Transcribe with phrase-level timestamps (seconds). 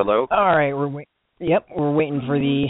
[0.00, 0.26] Hello.
[0.30, 1.08] All right, we're wait-
[1.40, 2.64] yep, we're waiting for the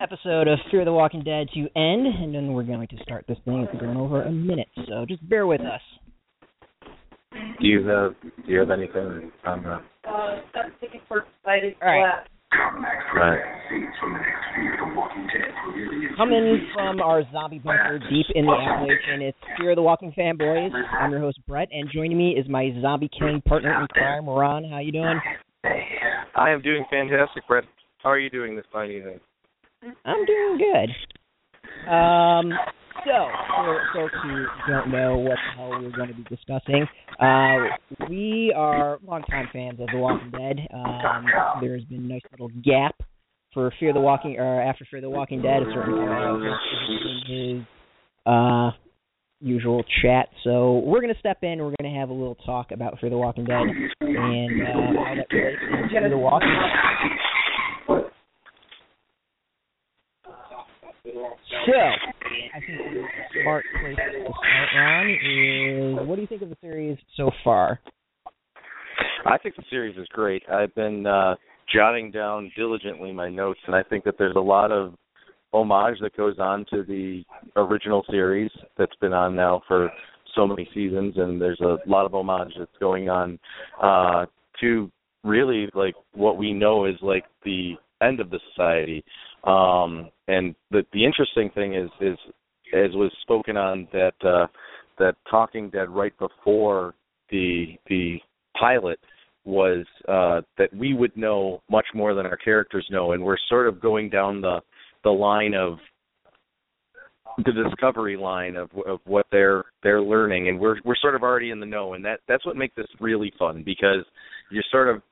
[0.00, 3.36] episode of Fear the Walking Dead to end, and then we're going to start this
[3.44, 3.68] thing.
[3.70, 5.82] It's going over a minute, so just bear with us.
[7.60, 8.14] Do you have
[8.46, 9.72] Do you have anything on the?
[10.08, 12.24] Uh, stop taking for excited All right.
[12.50, 12.96] class.
[13.14, 13.40] Right.
[16.16, 20.70] Coming from our zombie bunker deep in the Appalachian, it's Fear the Walking fanboys.
[20.98, 24.64] I'm your host Brett, and joining me is my zombie killing partner in crime, Ron.
[24.64, 25.20] How you doing?
[26.34, 27.64] I am doing fantastic, Brett.
[28.02, 29.20] How are you doing this fine evening?
[30.04, 31.90] I'm doing good.
[31.90, 32.52] Um,
[33.04, 36.86] so for folks who don't know what the hell we're going to be discussing,
[37.18, 40.68] uh, we are longtime fans of The Walking Dead.
[40.74, 41.26] Um,
[41.60, 42.94] there's been a nice little gap
[43.54, 45.96] for Fear the Walking, or after Fear the Walking Dead, a certain
[47.26, 47.62] his
[48.26, 48.70] uh,
[49.40, 50.28] usual chat.
[50.44, 51.58] So we're going to step in.
[51.58, 53.62] We're going to have a little talk about Fear the Walking Dead
[54.00, 57.16] and uh, how that relates to the Walking Dead.
[61.66, 63.02] So, I think the
[63.42, 67.80] smart place to start on is what do you think of the series so far?
[69.26, 70.42] I think the series is great.
[70.50, 71.34] I've been uh,
[71.74, 74.94] jotting down diligently my notes, and I think that there's a lot of
[75.52, 77.24] homage that goes on to the
[77.56, 79.90] original series that's been on now for
[80.34, 83.38] so many seasons, and there's a lot of homage that's going on
[83.82, 84.26] uh,
[84.60, 84.90] to
[85.24, 89.04] really like what we know is like the end of the society.
[89.44, 92.18] Um, and the the interesting thing is is
[92.72, 94.46] as was spoken on that uh,
[94.98, 96.94] that Talking Dead right before
[97.30, 98.18] the the
[98.58, 98.98] pilot
[99.44, 103.66] was uh, that we would know much more than our characters know, and we're sort
[103.66, 104.60] of going down the
[105.04, 105.78] the line of
[107.38, 111.50] the discovery line of of what they're they're learning, and we're we're sort of already
[111.50, 114.04] in the know, and that that's what makes this really fun because
[114.50, 115.02] you're sort of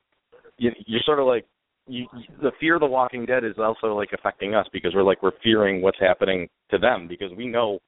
[0.59, 1.47] you, you're sort of like
[1.87, 2.07] you,
[2.43, 5.31] the fear of the Walking Dead is also like affecting us because we're like we're
[5.43, 7.79] fearing what's happening to them because we know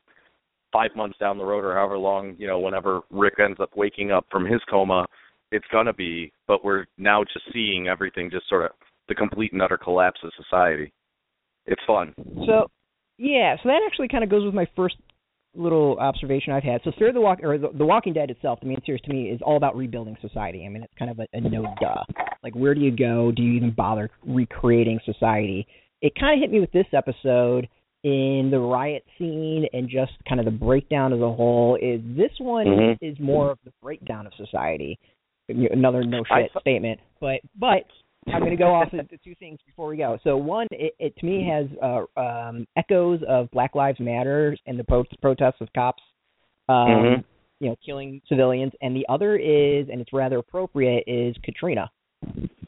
[0.72, 4.10] five months down the road or however long you know whenever Rick ends up waking
[4.12, 5.06] up from his coma,
[5.52, 6.32] it's gonna be.
[6.46, 8.70] But we're now just seeing everything just sort of
[9.08, 10.92] the complete and utter collapse of society.
[11.66, 12.14] It's fun.
[12.46, 12.66] So,
[13.18, 14.96] yeah, so that actually kind of goes with my first
[15.54, 16.80] little observation I've had.
[16.84, 19.30] So, Fear the Walk or the, the Walking Dead itself, the main series to me
[19.30, 20.64] is all about rebuilding society.
[20.64, 22.02] I mean, it's kind of a, a no duh.
[22.42, 23.30] Like, where do you go?
[23.32, 25.66] Do you even bother recreating society?
[26.02, 27.68] It kind of hit me with this episode
[28.02, 31.76] in the riot scene and just kind of the breakdown as a whole.
[31.82, 32.98] Is this one Mhm.
[33.02, 34.98] is more of the breakdown of society?
[35.48, 37.84] Another no shit th- statement, but but
[38.28, 40.18] I'm going to go off into two things before we go.
[40.22, 44.78] So one, it, it to me has uh, um, echoes of Black Lives Matter and
[44.78, 46.02] the pro- protests of cops,
[46.68, 47.24] um, Mhm.
[47.60, 51.90] you know, killing civilians, and the other is, and it's rather appropriate, is Katrina.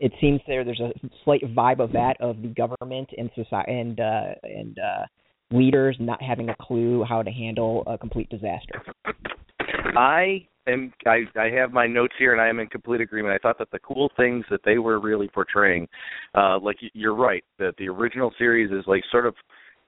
[0.01, 0.93] It seems there there's a
[1.25, 5.05] slight vibe of that of the government and society and uh, and uh,
[5.51, 8.83] leaders not having a clue how to handle a complete disaster.
[9.97, 13.35] I am I I have my notes here and I am in complete agreement.
[13.35, 15.89] I thought that the cool things that they were really portraying,
[16.35, 19.35] uh like you're right, that the original series is like sort of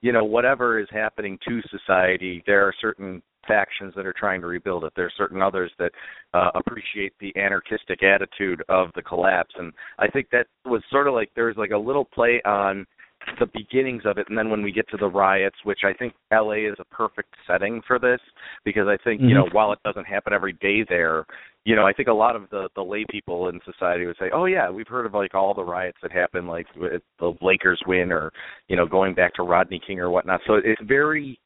[0.01, 4.47] you know, whatever is happening to society, there are certain factions that are trying to
[4.47, 4.93] rebuild it.
[4.95, 5.91] There are certain others that
[6.33, 11.13] uh, appreciate the anarchistic attitude of the collapse, and I think that was sort of
[11.13, 12.85] like there's like a little play on
[13.39, 16.13] the beginnings of it, and then when we get to the riots, which I think
[16.31, 18.19] LA is a perfect setting for this,
[18.63, 19.55] because I think you know mm-hmm.
[19.55, 21.25] while it doesn't happen every day there,
[21.65, 24.29] you know I think a lot of the the lay people in society would say,
[24.33, 27.81] oh yeah, we've heard of like all the riots that happen, like with the Lakers
[27.87, 28.31] win, or
[28.67, 30.41] you know going back to Rodney King or whatnot.
[30.47, 31.39] So it's very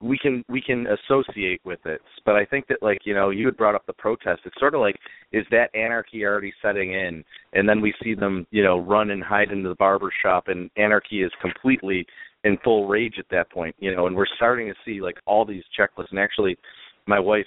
[0.00, 2.00] we can we can associate with it.
[2.24, 4.74] But i think that like you know you had brought up the protest it's sort
[4.74, 4.96] of like
[5.32, 7.24] is that anarchy already setting in?
[7.52, 10.70] And then we see them you know run and hide into the barber shop and
[10.76, 12.06] anarchy is completely
[12.44, 15.44] in full rage at that point you know and we're starting to see like all
[15.44, 16.10] these checklists.
[16.10, 16.56] And actually
[17.06, 17.46] my wife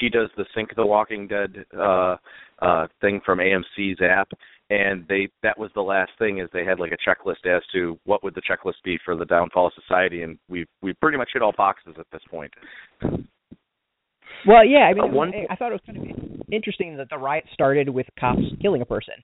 [0.00, 2.16] she does the sync the walking dead uh
[2.62, 4.28] uh thing from amc's app
[4.70, 7.98] and they that was the last thing is they had like a checklist as to
[8.04, 11.30] what would the checklist be for the downfall of society and we we pretty much
[11.32, 12.52] hit all boxes at this point
[14.46, 17.16] Well, yeah, I mean, Uh, one- I thought it was kind of interesting that the
[17.16, 19.14] riot started with cops killing a person,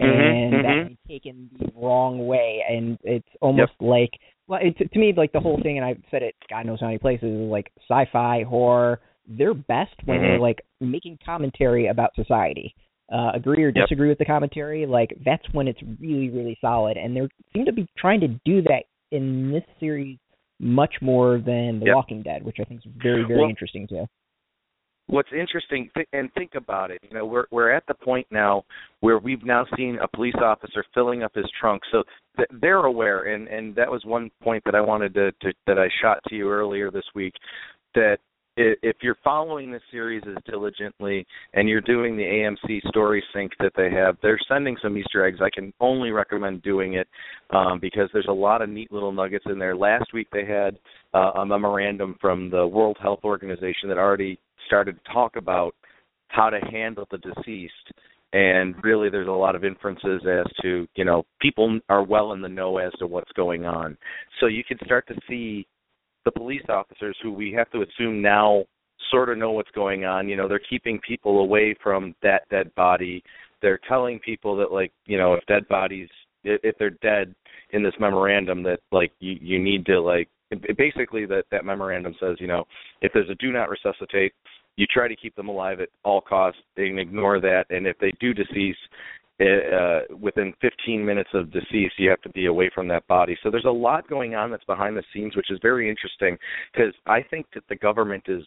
[0.00, 0.62] Mhm, and mhm.
[0.62, 4.10] that be taken the wrong way, and it's almost like,
[4.48, 6.86] well, it, to me, like the whole thing, and I've said it, God knows how
[6.86, 9.00] many places, is like sci-fi horror.
[9.28, 10.42] They're best when they're Mhm.
[10.42, 12.74] like making commentary about society.
[13.10, 13.74] Uh, agree or Yep.
[13.86, 17.72] disagree with the commentary, like that's when it's really, really solid, and they seem to
[17.72, 20.18] be trying to do that in this series
[20.58, 21.94] much more than The Yep.
[21.94, 24.06] Walking Dead, which I think is very, very Well- interesting too.
[25.08, 28.64] what's interesting th- and think about it you know we're we're at the point now
[28.98, 32.02] where we've now seen a police officer filling up his trunk so
[32.36, 35.78] th- they're aware and and that was one point that I wanted to, to that
[35.78, 37.34] I shot to you earlier this week
[37.94, 38.18] that
[38.56, 43.72] if you're following the series as diligently and you're doing the AMC story sync that
[43.76, 45.40] they have, they're sending some Easter eggs.
[45.42, 47.06] I can only recommend doing it
[47.50, 49.76] um, because there's a lot of neat little nuggets in there.
[49.76, 50.78] Last week they had
[51.14, 55.74] uh, a memorandum from the World Health Organization that already started to talk about
[56.28, 57.72] how to handle the deceased
[58.32, 62.40] and really there's a lot of inferences as to you know people are well in
[62.42, 63.96] the know as to what's going on
[64.40, 65.64] so you can start to see
[66.26, 68.64] the police officers who we have to assume now
[69.10, 70.28] sort of know what's going on.
[70.28, 73.22] You know, they're keeping people away from that dead body.
[73.62, 76.08] They're telling people that like, you know, if dead bodies
[76.48, 77.34] if they're dead
[77.70, 80.28] in this memorandum that like you you need to like
[80.76, 82.64] basically that that memorandum says, you know,
[83.00, 84.32] if there's a do not resuscitate,
[84.76, 88.12] you try to keep them alive at all costs and ignore that and if they
[88.20, 88.76] do decease
[89.40, 93.36] uh, within 15 minutes of decease, you have to be away from that body.
[93.42, 96.38] So there's a lot going on that's behind the scenes, which is very interesting
[96.72, 98.42] because I think that the government is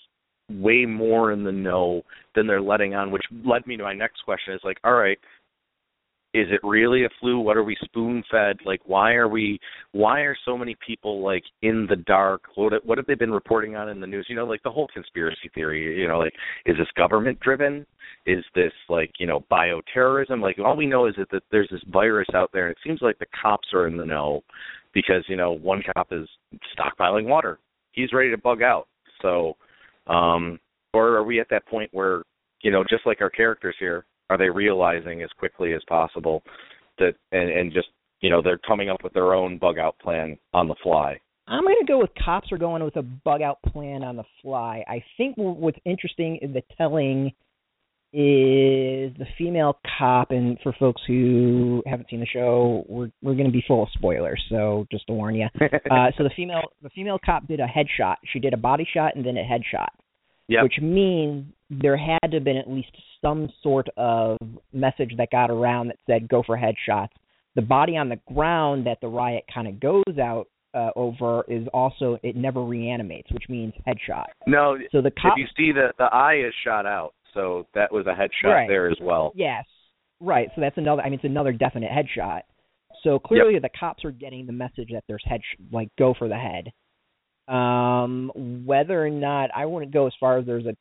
[0.49, 2.01] way more in the know
[2.33, 4.53] than they're letting on, which led me to my next question.
[4.53, 5.19] Is like, all right,
[6.33, 7.39] is it really a flu?
[7.39, 9.59] What are we spoon fed like why are we
[9.93, 12.43] why are so many people like in the dark?
[12.55, 14.27] What what have they been reporting on in the news?
[14.29, 16.33] You know like the whole conspiracy theory you know like
[16.67, 17.85] is this government driven
[18.25, 20.41] is this like you know bioterrorism?
[20.41, 23.17] Like all we know is that, there's this virus out there and it seems like
[23.19, 24.41] the cops are in the know
[24.93, 26.27] because you know one cop is
[26.77, 27.59] stockpiling water.
[27.91, 28.87] He's ready to bug out.
[29.21, 29.55] So
[30.07, 30.59] um
[30.93, 32.23] or are we at that point where
[32.61, 36.43] you know just like our characters here are they realizing as quickly as possible
[36.99, 37.87] that and, and just
[38.21, 41.19] you know they're coming up with their own bug out plan on the fly?
[41.47, 44.23] I'm going to go with cops are going with a bug out plan on the
[44.39, 44.83] fly.
[44.87, 47.33] I think what's interesting is the telling
[48.11, 53.45] is the female cop and for folks who haven't seen the show we're we're going
[53.45, 56.89] to be full of spoilers so just to warn you uh so the female the
[56.89, 59.89] female cop did a headshot she did a body shot and then a headshot
[60.47, 60.63] yep.
[60.63, 62.89] which means there had to have been at least
[63.21, 64.37] some sort of
[64.73, 67.09] message that got around that said go for headshots.
[67.55, 71.67] The body on the ground that the riot kind of goes out uh, over is
[71.73, 74.25] also it never reanimates, which means headshot.
[74.47, 77.91] No, so the cop, if you see the the eye is shot out, so that
[77.91, 78.67] was a headshot right.
[78.67, 79.31] there as well.
[79.35, 79.65] Yes,
[80.19, 80.49] right.
[80.55, 81.01] So that's another.
[81.01, 82.41] I mean, it's another definite headshot.
[83.03, 83.61] So clearly, yep.
[83.61, 85.41] the cops are getting the message that there's head
[85.71, 86.71] like go for the head.
[87.53, 88.31] Um,
[88.65, 90.75] whether or not I wouldn't go as far as there's a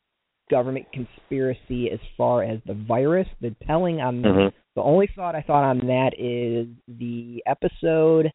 [0.49, 3.27] government conspiracy as far as the virus.
[3.41, 4.55] The telling on mm-hmm.
[4.75, 8.27] the only thought I thought on that is the episode,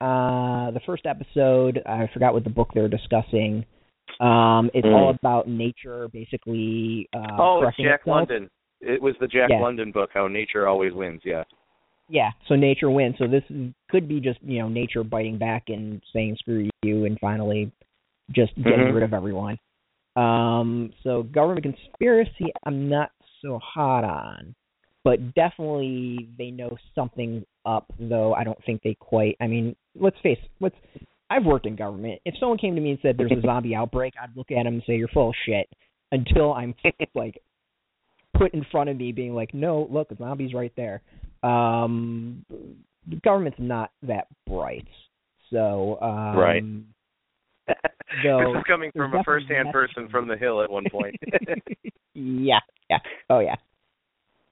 [0.00, 1.80] uh, the first episode.
[1.86, 3.64] I forgot what the book they were discussing.
[4.20, 4.94] Um, it's mm.
[4.94, 7.08] all about nature, basically.
[7.14, 8.28] Uh, oh, it's Jack itself.
[8.28, 8.50] London.
[8.80, 9.60] It was the Jack yeah.
[9.60, 11.22] London book, How Nature Always Wins.
[11.24, 11.44] Yeah.
[12.08, 13.16] Yeah, so nature wins.
[13.18, 13.42] So this
[13.90, 17.70] could be just you know nature biting back and saying screw you, and finally
[18.34, 18.94] just getting mm-hmm.
[18.94, 19.58] rid of everyone.
[20.16, 23.10] Um, so government conspiracy, I'm not
[23.42, 24.54] so hot on,
[25.04, 27.92] but definitely they know something up.
[28.00, 29.36] Though I don't think they quite.
[29.40, 30.38] I mean, let's face.
[30.60, 30.76] Let's.
[31.30, 32.20] I've worked in government.
[32.24, 34.74] If someone came to me and said there's a zombie outbreak, I'd look at them
[34.74, 35.68] and say you're full of shit.
[36.10, 36.74] Until I'm
[37.14, 37.38] like
[38.36, 41.02] put in front of me, being like, no, look, the zombie's right there.
[41.42, 42.44] Um,
[43.06, 44.86] the government's not that bright.
[45.50, 46.62] So um, right.
[48.24, 51.14] So this is coming from a first-hand person from the hill at one point.
[52.14, 52.98] yeah, yeah,
[53.28, 53.56] oh yeah.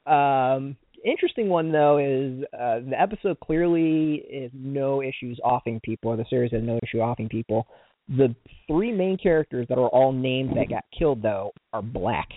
[0.04, 6.16] Um, interesting one though is uh, the episode clearly is no issues offing people, or
[6.16, 7.66] the series has no issue offing people.
[8.08, 8.34] The
[8.66, 12.28] three main characters that are all named that got killed though are black,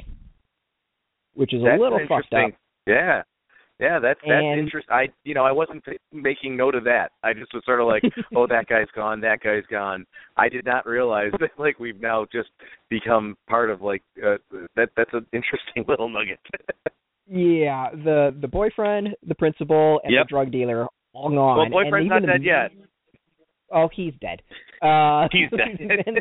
[1.33, 2.51] which is That's a little fucked up.
[2.87, 3.21] Yeah,
[3.79, 4.93] yeah, that's that's And- interesting.
[4.93, 7.11] I you know I wasn't making note of that.
[7.23, 8.03] I just was sort of like,
[8.35, 10.05] oh, that guy's gone, that guy's gone.
[10.37, 12.49] I did not realize that like we've now just
[12.89, 14.37] become part of like uh,
[14.75, 14.89] that.
[14.97, 16.39] That's an interesting little nugget.
[17.31, 20.25] Yeah, the the boyfriend, the principal, and Yep.
[20.25, 21.57] the drug dealer all gone.
[21.57, 22.71] well, boyfriend's not the- dead yet.
[23.71, 24.41] Oh, he's dead.
[24.81, 25.77] Uh, He's dead.
[25.77, 26.15] then,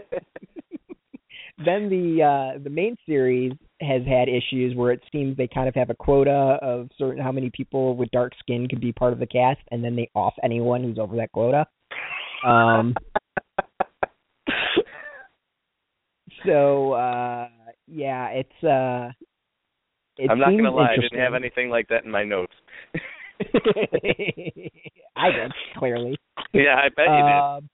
[1.65, 5.75] then the uh, the main series has had issues where it seems they kind of
[5.75, 9.19] have a quota of certain how many people with dark skin can be part of
[9.19, 11.65] the cast, and then they off anyone who's over that quota.
[12.47, 12.95] Um,
[16.45, 17.49] so uh,
[17.87, 19.11] yeah, it's uh,
[20.19, 22.53] it I'm not gonna lie, I didn't have anything like that in my notes.
[25.17, 26.17] I did clearly.
[26.53, 27.39] yeah, I bet you did.
[27.41, 27.69] Um,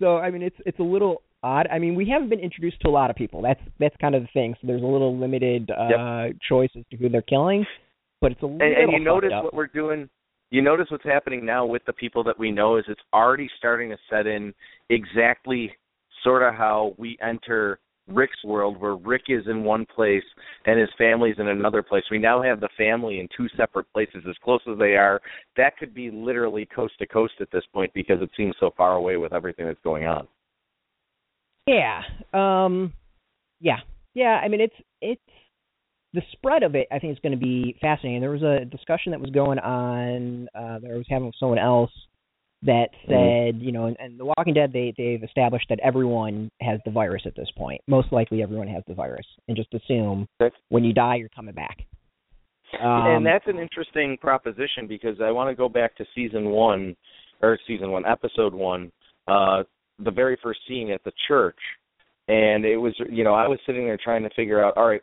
[0.00, 1.68] so I mean, it's it's a little odd.
[1.72, 3.40] I mean, we haven't been introduced to a lot of people.
[3.42, 4.54] That's that's kind of the thing.
[4.60, 6.36] So there's a little limited uh Yep.
[6.48, 7.64] choice as to who they're killing,
[8.20, 9.44] but it's a little and and you notice up.
[9.44, 10.08] what we're doing
[10.50, 13.90] you notice what's happening now with the people that we know is it's already starting
[13.90, 14.54] to set in
[14.90, 15.72] exactly
[16.22, 20.22] sort of how we enter Rick's world where Rick is in one place
[20.64, 22.04] and his family's in another place.
[22.10, 25.20] We now have the family in two separate places as close as they are.
[25.56, 28.94] That could be literally coast to coast at this point because it seems so far
[28.94, 30.28] away with everything that's going on.
[31.66, 32.02] Yeah.
[32.32, 32.92] Um
[33.60, 33.78] yeah.
[34.14, 35.20] Yeah, I mean it's it's
[36.12, 38.20] the spread of it I think is going to be fascinating.
[38.20, 41.58] There was a discussion that was going on uh that I was having with someone
[41.58, 41.90] else
[42.62, 46.80] that said, you know, and, in The Walking Dead they they've established that everyone has
[46.84, 47.80] the virus at this point.
[47.86, 51.54] Most likely everyone has the virus and just assume That's- when you die you're coming
[51.54, 51.78] back.
[52.80, 56.96] Um, and that's an interesting proposition because I want to go back to season one,
[57.40, 58.90] or season one, episode one,
[59.28, 59.62] uh,
[59.98, 61.58] the very first scene at the church,
[62.28, 65.02] and it was, you know, I was sitting there trying to figure out, all right,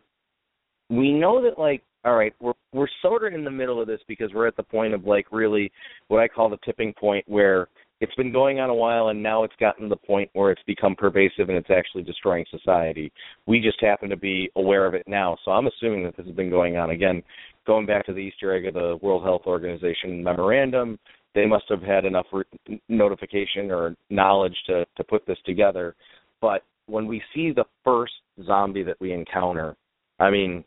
[0.89, 4.01] we know that like, all right, we're we're sort of in the middle of this
[4.07, 5.71] because we're at the point of like really
[6.07, 7.67] what I call the tipping point where
[8.01, 10.61] it's been going on a while and now it's gotten to the point where it's
[10.67, 13.11] become pervasive and it's actually destroying society.
[13.45, 15.37] We just happen to be aware of it now.
[15.45, 17.23] So I'm assuming that this has been going on again
[17.65, 20.99] going back to the Easter egg of the World Health Organization memorandum,
[21.35, 25.95] they must have had enough re- notification or knowledge to to put this together.
[26.41, 28.13] But when we see the first
[28.45, 29.75] zombie that we encounter,
[30.19, 30.63] I mean,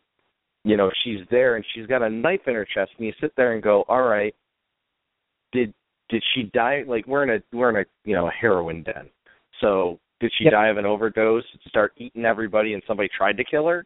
[0.67, 3.33] you know, she's there and she's got a knife in her chest, and you sit
[3.35, 4.33] there and go, "All right,
[5.51, 5.73] did
[6.09, 6.83] did she die?
[6.87, 9.09] Like we're in a we're in a you know a heroin den,
[9.61, 10.53] so." Did she Yep.
[10.53, 11.43] die of an overdose?
[11.67, 13.85] Start eating everybody, and somebody tried to kill her?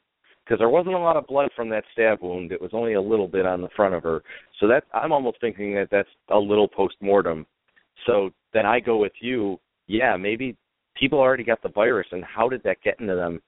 [0.52, 2.52] because there wasn't a lot of blood from that stab wound.
[2.52, 4.22] It was only a little bit on the front of her.
[4.60, 7.46] So that I'm almost thinking that that's a little post mortem.
[8.06, 9.60] So then I go with you.
[9.88, 10.58] Yeah, maybe
[10.96, 13.42] people already got the virus, and how did that get into them?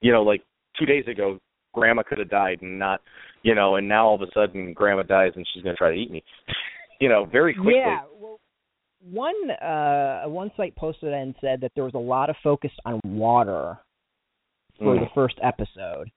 [0.00, 0.42] You know, like
[0.78, 1.38] two days ago,
[1.74, 3.00] Grandma could have died, and not,
[3.42, 5.90] you know, and now all of a sudden Grandma dies, and she's going to try
[5.90, 6.22] to eat me.
[7.00, 7.74] you know, very quickly.
[7.76, 8.38] Yeah, well,
[9.12, 13.00] one uh one site posted and said that there was a lot of focus on
[13.04, 13.76] water
[14.78, 15.00] for Mm.
[15.00, 16.10] the first episode.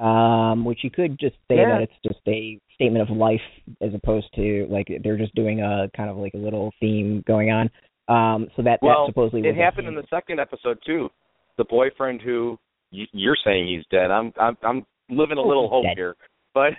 [0.00, 1.70] Um, which you could just say Yeah.
[1.70, 3.40] that it's just a statement of life
[3.80, 7.50] as opposed to like they're just doing a kind of like a little theme going
[7.50, 7.68] on.
[8.08, 11.10] Um, so that Well, that supposedly it happened in the second episode too.
[11.56, 12.58] The boyfriend who
[12.90, 14.10] you're saying he's dead.
[14.10, 16.14] I'm I'm I'm living a Oh, little hope here.
[16.54, 16.72] But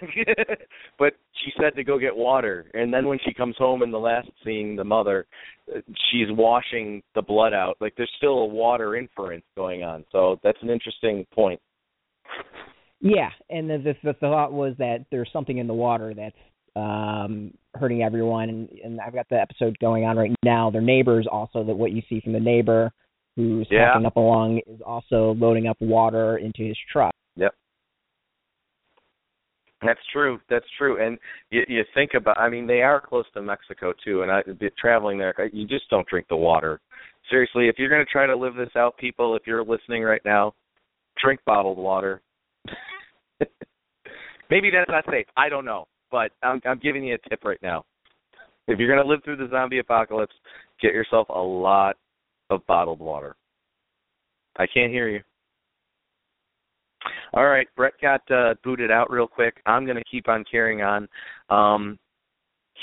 [1.00, 1.13] but
[1.44, 4.30] she said to go get water, and then when she comes home in the last
[4.44, 5.25] scene, the mother,
[6.12, 7.78] she's washing the blood out.
[7.80, 10.06] Like there's still a water inference going on.
[10.12, 11.60] So that's an interesting point.
[13.01, 16.36] Yeah, and the, the the thought was that there's something in the water that's
[16.75, 20.70] um hurting everyone and, and I've got the episode going on right now.
[20.70, 22.92] Their neighbors also that what you see from the neighbor
[23.39, 23.91] who's Yeah.
[23.91, 27.13] walking up along is also loading up water into his truck.
[27.38, 27.55] Yep.
[29.81, 30.39] That's true.
[30.50, 31.01] That's true.
[31.05, 31.17] And
[31.51, 32.38] you, you think about.
[32.38, 35.34] I mean, they are close to Mexico too, and I be- traveling there.
[35.53, 36.81] You just don't drink the water.
[37.29, 40.22] Seriously, if you're going to try to live this out, people, if you're listening right
[40.25, 40.53] now,
[41.24, 42.22] drink bottled water.
[44.50, 45.27] Maybe that's not safe.
[45.38, 47.86] I don't know, but I'm, I'm giving you a tip right now.
[48.67, 50.34] If you're going to live through the zombie apocalypse,
[50.81, 51.96] get yourself a lot
[52.50, 53.36] of bottled water.
[54.58, 55.22] I can't hear you.
[57.34, 59.62] All right, Brett got uh, booted out real quick.
[59.65, 61.08] I'm going to keep on carrying on.
[61.50, 61.98] Um,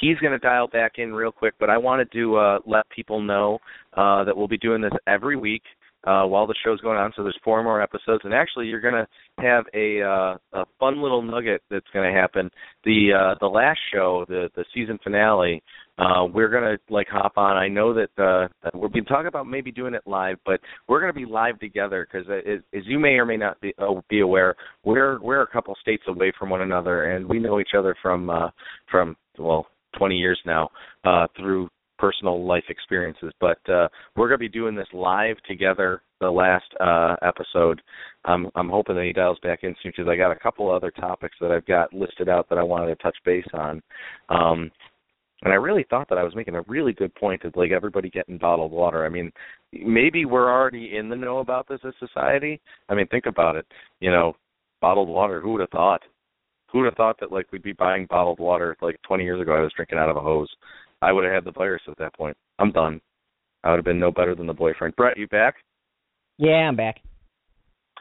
[0.01, 3.21] he's going to dial back in real quick, but I wanted to uh, let people
[3.21, 3.59] know
[3.95, 5.63] uh, that we'll be doing this every week
[6.07, 7.13] uh, while the show's going on.
[7.17, 9.07] So there's four more episodes, and actually, you're going to
[9.39, 12.51] have a uh, a fun little nugget that's going to happen.
[12.85, 15.63] The uh, the last show, the the season finale,
[15.99, 17.57] uh, we're going to like hop on.
[17.57, 21.13] I know that uh, we've been talking about maybe doing it live, but we're going
[21.13, 24.21] to be live together because, as, as you may or may not be, uh, be
[24.21, 27.97] aware, we're we're a couple states away from one another, and we know each other
[28.01, 28.51] from uh,
[28.91, 29.67] from well
[29.99, 30.71] 20 years now
[31.05, 33.33] uh, through personal life experiences.
[33.41, 36.03] But uh, we're going to be doing this live together.
[36.19, 37.83] The last uh, episode,
[38.25, 40.91] I'm I'm hoping that he dials back in soon because I got a couple other
[40.91, 43.83] topics that I've got listed out that I wanted to touch base on.
[44.31, 44.71] Um,
[45.43, 48.09] and I really thought that I was making a really good point of like everybody
[48.09, 49.05] getting bottled water.
[49.05, 49.31] I mean,
[49.73, 52.61] maybe we're already in the know about this as society.
[52.89, 53.67] I mean, think about it.
[54.01, 54.37] You know,
[54.81, 55.41] bottled water.
[55.41, 56.03] Who would have thought?
[56.73, 59.55] Who would have thought that like we'd be buying bottled water like 20 years ago?
[59.55, 60.51] I was drinking out of a hose.
[61.03, 62.37] I would have had the virus at that point.
[62.59, 63.01] I'm done.
[63.65, 64.97] I would have been no better than the boyfriend.
[64.97, 65.57] Brett, you back?
[66.39, 66.97] Yeah, I'm back.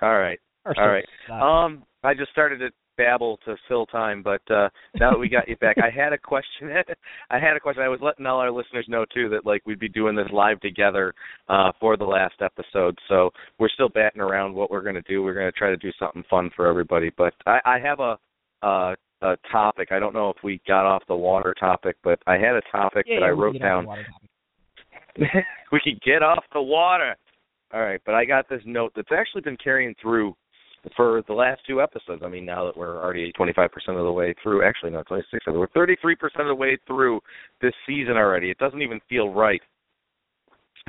[0.02, 0.40] All right.
[0.66, 1.06] Or All right.
[1.28, 1.84] so- Um.
[2.04, 5.56] I just started to babble to fill time, but uh now that we got you
[5.58, 6.70] back, I had a question.
[7.30, 7.82] I had a question.
[7.84, 10.60] I was letting all our listeners know too that like we'd be doing this live
[10.62, 11.14] together
[11.50, 12.98] uh for the last episode.
[13.10, 15.24] So we're still batting around what we're going to do.
[15.24, 17.12] We're going to try to do something fun for everybody.
[17.18, 18.18] But I, I have a
[18.62, 19.90] uh a topic.
[19.92, 23.06] I don't know if we got off the water topic, but I had a topic
[23.08, 23.84] Yeah, that yeah, I wrote can get on down.
[23.84, 25.46] the water topic.
[25.72, 27.16] we can get off the water.
[27.74, 30.36] All right, but I got this note that's actually been carrying through
[30.96, 32.22] for the last two episodes.
[32.24, 35.54] I mean, now that we're already 25% of the way through, actually, no, 26 of
[35.54, 37.20] the way, 33% of the way through
[37.62, 38.52] this season already.
[38.52, 39.62] It doesn't even feel right.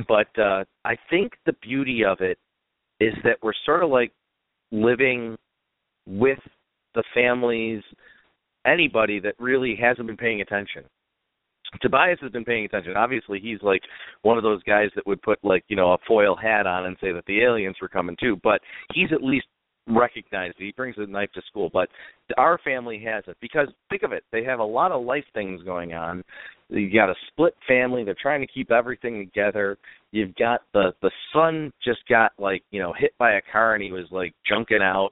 [0.07, 2.39] But uh I think the beauty of it
[3.01, 4.13] is that we're sort of like
[4.71, 5.37] living
[6.07, 6.39] with
[6.95, 7.83] the families,
[8.67, 10.85] anybody that really hasn't been paying attention.
[11.81, 12.97] Tobias has been paying attention.
[12.97, 13.83] Obviously, he's like
[14.23, 16.97] one of those guys that would put like you know a foil hat on and
[17.01, 18.39] say that the aliens were coming too.
[18.43, 18.61] But
[18.95, 19.47] he's at least
[19.89, 20.57] recognized.
[20.59, 20.65] it.
[20.65, 21.71] He brings a knife to school.
[21.73, 21.89] But
[22.37, 25.95] our family hasn't because think of it, they have a lot of life things going
[25.95, 26.23] on.
[26.69, 28.05] You got a split family.
[28.05, 29.79] They're trying to keep everything together.
[30.13, 33.83] You've got the the son just got like you know hit by a car and
[33.83, 35.11] he was like junking out,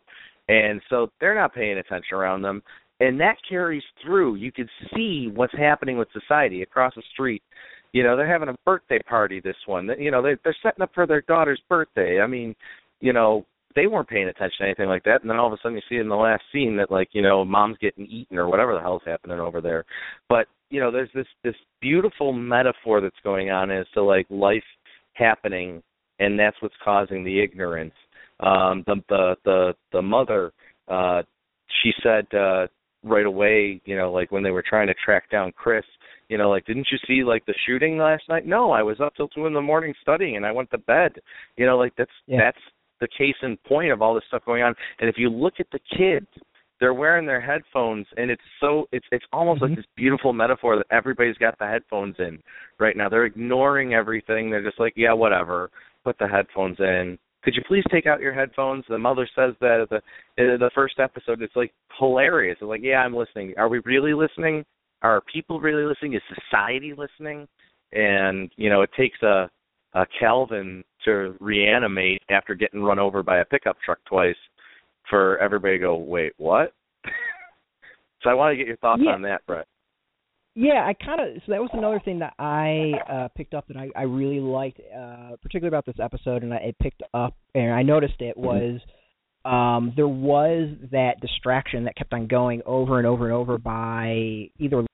[0.48, 2.62] and so they're not paying attention around them
[3.06, 4.36] and that carries through.
[4.36, 7.42] You can see what's happening with society across the street.
[7.92, 9.40] You know, they're having a birthday party.
[9.40, 12.20] This one, you know, they they're setting up for their daughter's birthday.
[12.20, 12.54] I mean,
[13.00, 13.46] you know,
[13.76, 15.82] they weren't paying attention to anything like that, and then all of a sudden you
[15.88, 18.80] see in the last scene that like you know, mom's getting eaten or whatever the
[18.80, 19.84] hell's happening over there.
[20.28, 24.62] But you know, there's this this beautiful metaphor that's going on as to like life
[25.12, 25.82] happening,
[26.18, 27.94] and that's what's causing the ignorance.
[28.40, 30.52] Um, the the the the mother,
[30.88, 31.22] uh,
[31.82, 32.26] she said.
[32.36, 32.66] uh
[33.04, 35.84] right away, you know, like when they were trying to track down Chris,
[36.28, 38.46] you know, like didn't you see like the shooting last night?
[38.46, 41.12] No, I was up till two in the morning studying and I went to bed.
[41.56, 42.38] You know, like that's Yeah.
[42.40, 42.60] that's
[43.00, 44.74] the case in point of all this stuff going on.
[45.00, 46.26] And if you look at the kids,
[46.80, 49.68] they're wearing their headphones and it's so it's it's almost Mhm.
[49.68, 52.42] like this beautiful metaphor that everybody's got the headphones in
[52.78, 53.08] right now.
[53.08, 54.50] They're ignoring everything.
[54.50, 55.70] They're just like, Yeah, whatever.
[56.04, 57.18] Put the headphones in.
[57.44, 58.84] Could you please take out your headphones?
[58.88, 60.00] The mother says that at the
[60.42, 61.42] in the first episode.
[61.42, 62.56] It's like hilarious.
[62.60, 63.54] It's like, yeah, I'm listening.
[63.58, 64.64] Are we really listening?
[65.02, 66.14] Are people really listening?
[66.14, 67.46] Is society listening?
[67.92, 69.50] And you know, it takes a,
[69.92, 74.36] a Calvin to reanimate after getting run over by a pickup truck twice
[75.10, 76.72] for everybody to go, wait, what?
[78.22, 79.12] so I want to get your thoughts Yeah.
[79.12, 79.66] on that, Brett.
[80.56, 81.42] Yeah, I kind of.
[81.46, 84.80] So that was another thing that I uh, picked up that I, I really liked,
[84.96, 88.80] uh, particularly about this episode, and I it picked up and I noticed it was
[89.44, 94.48] um, there was that distraction that kept on going over and over and over by
[94.58, 94.84] either.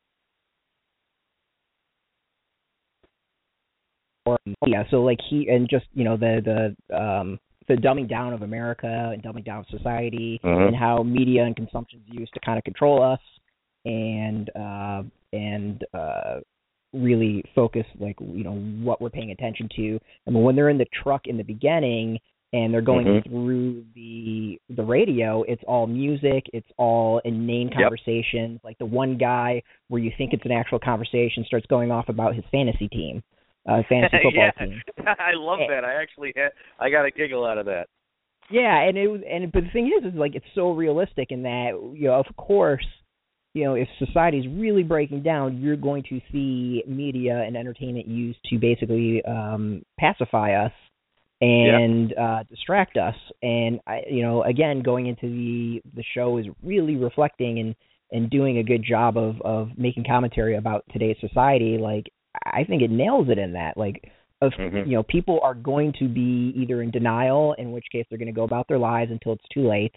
[4.26, 8.32] Or, yeah, so like he and just you know the the um the dumbing down
[8.32, 10.68] of America and dumbing down of society Mhm.
[10.68, 13.20] and how media and consumption is used to kind of control us
[13.84, 16.40] and uh and uh
[16.92, 20.78] really focus like you know what we're paying attention to I mean when they're in
[20.78, 22.18] the truck in the beginning
[22.52, 23.24] and they're going Mhm.
[23.24, 27.78] through the the radio it's all music it's all inane Yep.
[27.78, 32.08] conversations like the one guy where you think it's an actual conversation starts going off
[32.08, 33.22] about his fantasy team
[33.68, 35.84] uh fantasy football yeah, team I love that.
[35.84, 37.86] I actually had, I got a giggle out of that.
[38.50, 41.42] Yeah, and it was, and but the thing is, is like it's so realistic in
[41.44, 42.84] that you know, of course,
[43.54, 48.06] you know, if society is really breaking down, you're going to see media and entertainment
[48.06, 50.72] used to basically um pacify us
[51.40, 53.14] and uh distract us.
[53.42, 57.74] And I, you know, again, going into the the show is really reflecting and
[58.12, 61.78] and doing a good job of of making commentary about today's society.
[61.78, 62.10] Like
[62.44, 63.76] I think it nails it in that.
[63.76, 64.10] Like
[64.42, 64.86] of Mhm.
[64.86, 68.26] you know people are going to be either in denial in which case they're going
[68.26, 69.94] to go about their lives until it's too late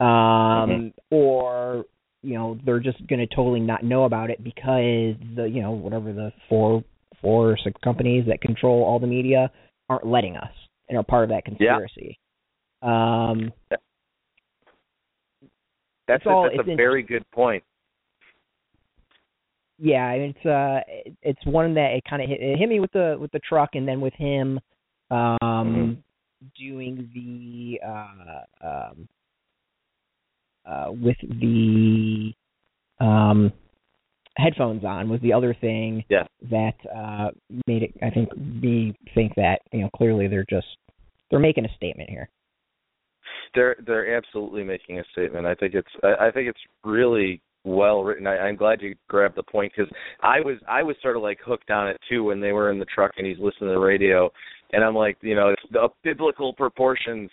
[0.00, 1.84] um or
[2.26, 5.70] you know they're just going to totally not know about it because the you know
[5.70, 6.82] whatever the four
[7.22, 9.50] four or six companies that control all the media
[9.88, 10.50] aren't letting us
[10.88, 12.18] and are part of that conspiracy
[12.82, 13.52] um
[16.08, 17.62] That's It's all- a, that's it's a in- very good point.
[19.78, 20.80] yeah it's uh
[21.22, 23.70] it's one that it kind of hit, it hit me with the with the truck
[23.74, 24.58] and then with him
[25.10, 25.96] um Mhm.
[26.58, 29.08] doing the uh um
[30.66, 32.32] uh with the
[33.00, 33.52] um
[34.36, 36.24] headphones on was the other thing Yeah.
[36.50, 37.30] that uh
[37.66, 40.66] made it I think me think that you know clearly they're just
[41.30, 42.28] they're making a statement here.
[43.54, 45.46] They're they're absolutely making a statement.
[45.46, 48.26] I think it's I, I think it's really well written.
[48.26, 51.38] I, I'm glad you grabbed the point because I was I was sort of like
[51.44, 53.78] hooked on it too when they were in the truck and he's listening to the
[53.78, 54.30] radio,
[54.72, 57.30] and I'm like, you know, it's the biblical proportions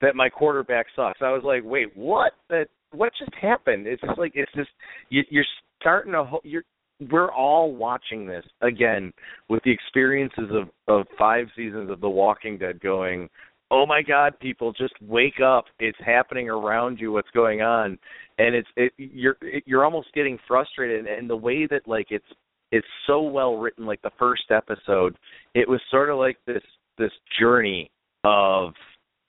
[0.00, 1.20] that my quarterback sucks.
[1.22, 2.32] I was like, wait, what?
[2.48, 3.86] That what just happened?
[3.86, 4.70] It's just like it's just
[5.08, 5.44] you, you're
[5.80, 6.64] starting to you're
[7.10, 9.12] we're all watching this again
[9.48, 13.28] with the experiences of of five seasons of The Walking Dead going.
[13.72, 14.38] Oh my God!
[14.40, 15.66] People, just wake up!
[15.78, 17.12] It's happening around you.
[17.12, 17.98] What's going on?
[18.38, 21.06] And it's it, you're it, you're almost getting frustrated.
[21.06, 22.24] And the way that like it's
[22.72, 23.86] it's so well written.
[23.86, 25.16] Like the first episode,
[25.54, 26.62] it was sort of like this
[26.98, 27.90] this journey
[28.24, 28.72] of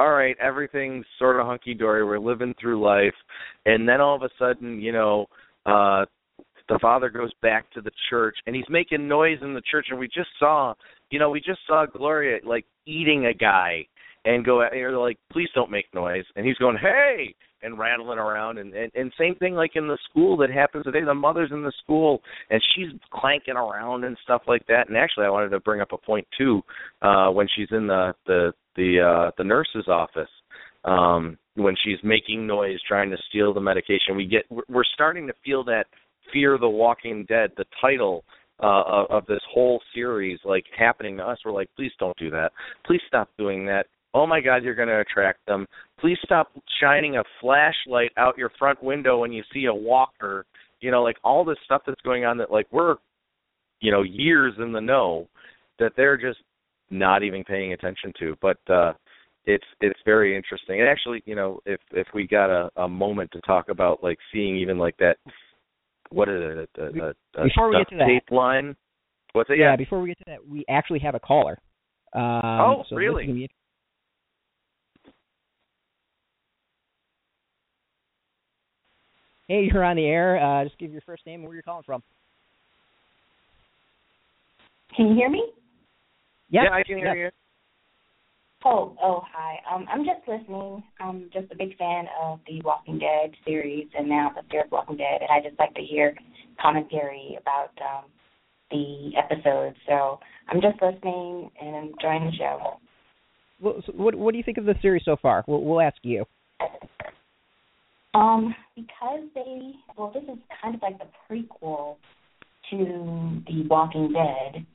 [0.01, 2.03] all right, everything's sort of hunky dory.
[2.03, 3.13] We're living through life,
[3.67, 5.27] and then all of a sudden, you know,
[5.67, 6.05] uh
[6.69, 9.99] the father goes back to the church and he's making noise in the church and
[9.99, 10.73] we just saw
[11.09, 13.85] you know we just saw gloria like eating a guy
[14.25, 18.17] and go at they're like please don't make noise and he's going hey and rattling
[18.17, 21.51] around and, and and same thing like in the school that happens today the mother's
[21.51, 25.49] in the school and she's clanking around and stuff like that and actually i wanted
[25.49, 26.61] to bring up a point too
[27.01, 30.29] uh when she's in the the the uh the nurse's office
[30.85, 35.33] um when she's making noise trying to steal the medication we get we're starting to
[35.43, 35.85] feel that
[36.31, 38.23] Fear the Walking Dead, the title
[38.61, 41.39] uh, of, of this whole series, like happening to us.
[41.43, 42.51] We're like, please don't do that.
[42.85, 43.87] Please stop doing that.
[44.13, 45.65] Oh my God, you're going to attract them.
[45.99, 50.45] Please stop shining a flashlight out your front window when you see a walker.
[50.81, 52.95] You know, like all this stuff that's going on that like we're,
[53.79, 55.27] you know, years in the know
[55.79, 56.39] that they're just
[56.89, 58.35] not even paying attention to.
[58.41, 58.93] But uh
[59.45, 60.81] it's it's very interesting.
[60.81, 64.17] And actually, you know, if if we got a, a moment to talk about like
[64.33, 65.17] seeing even like that
[66.11, 66.69] what is it?
[66.77, 66.87] A, a,
[67.41, 68.75] a, before we get to that line.
[69.33, 69.57] What's it?
[69.57, 71.57] Yeah, yeah, before we get to that, we actually have a caller.
[72.13, 73.49] Um, oh, so really?
[79.51, 80.41] Hey, you're on the air.
[80.41, 82.01] Uh, just give your first name and where you're calling from.
[84.95, 85.43] Can you hear me?
[86.51, 86.63] Yep.
[86.63, 87.17] Yeah, I can hear yep.
[87.17, 87.29] you.
[88.63, 89.57] Oh, oh, hi.
[89.69, 90.81] Um, I'm just listening.
[91.01, 94.71] I'm just a big fan of the Walking Dead series and now the Fear of
[94.71, 96.15] Walking Dead, and I just like to hear
[96.61, 98.05] commentary about um,
[98.69, 99.75] the episodes.
[99.85, 102.77] So I'm just listening and enjoying the show.
[103.59, 105.43] Well, so what what do you think of the series so far?
[105.45, 106.23] We'll we'll ask you.
[108.13, 111.95] Um, because they well, this is kind of like the prequel
[112.69, 114.65] to the Walking Dead.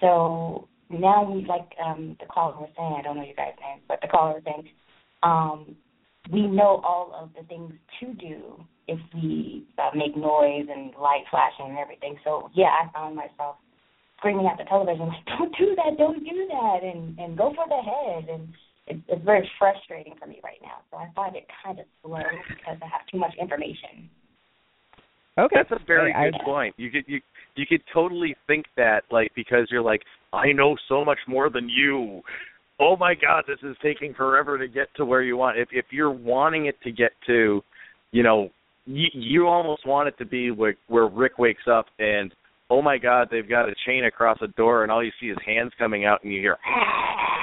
[0.00, 3.82] So now we like um the caller was saying, I don't know your guys' names,
[3.88, 4.68] but the caller was saying,
[5.22, 5.76] um,
[6.32, 11.24] we know all of the things to do if we uh, make noise and light
[11.30, 12.16] flashing and everything.
[12.24, 13.56] So yeah, I found myself
[14.18, 15.98] screaming at the television like, "Don't do that!
[15.98, 18.28] Don't do that!" and and go for the head.
[18.28, 18.48] And
[18.88, 20.78] it's, it's very frustrating for me right now.
[20.90, 24.08] So I find it kind of slow because I have too much information.
[25.38, 26.74] Okay, that's a very I, good I, point.
[26.76, 27.20] You could you
[27.54, 31.68] you could totally think that like because you're like I know so much more than
[31.68, 32.22] you.
[32.80, 35.58] Oh my God, this is taking forever to get to where you want.
[35.58, 37.62] If if you're wanting it to get to,
[38.10, 38.50] you know,
[38.86, 42.34] you you almost want it to be where where Rick wakes up and
[42.70, 45.38] oh my God, they've got a chain across a door and all you see is
[45.46, 46.58] hands coming out and you hear.
[46.66, 47.37] Ah!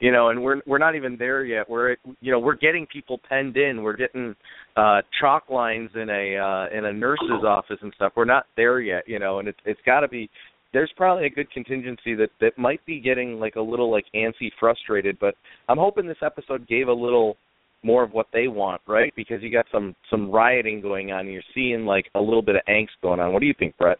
[0.00, 1.68] You know and we're we're not even there yet.
[1.68, 3.82] We're you know we're getting people penned in.
[3.82, 4.34] We're getting
[4.76, 8.12] uh chalk lines in a uh in a nurse's office and stuff.
[8.16, 10.30] We're not there yet you know and it's it's got to be
[10.72, 14.50] there's probably a good contingency that that might be getting like a little like antsy
[14.58, 15.34] frustrated but
[15.68, 17.36] i'm hoping this episode gave a little
[17.82, 19.12] more of what they want right?
[19.16, 21.20] Because you got some some rioting going on.
[21.20, 23.32] And you're seeing like a little bit of angst going on.
[23.32, 23.98] What do you think brett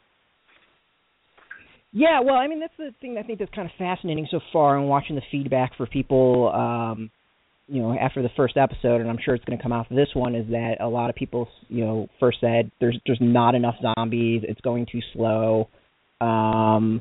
[1.97, 4.77] yeah, well, I mean that's the thing I think that's kind of fascinating so far,
[4.77, 7.11] and watching the feedback for people, um,
[7.69, 9.95] you know, after the first episode, and I'm sure it's going to come out for
[9.95, 13.55] this one, is that a lot of people, you know, first said there's there's not
[13.55, 15.71] enough zombies, it's going too slow.
[16.21, 17.01] Um,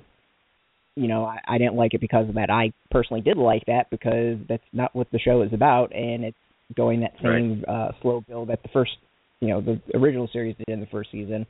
[0.95, 2.49] you know, I, I didn't like it because of that.
[2.49, 6.37] I personally did like that because that's not what the show is about, and it's
[6.73, 7.89] going that same right.
[7.89, 8.93] uh, slow build that the first,
[9.41, 11.45] you know, the original series did in the first season.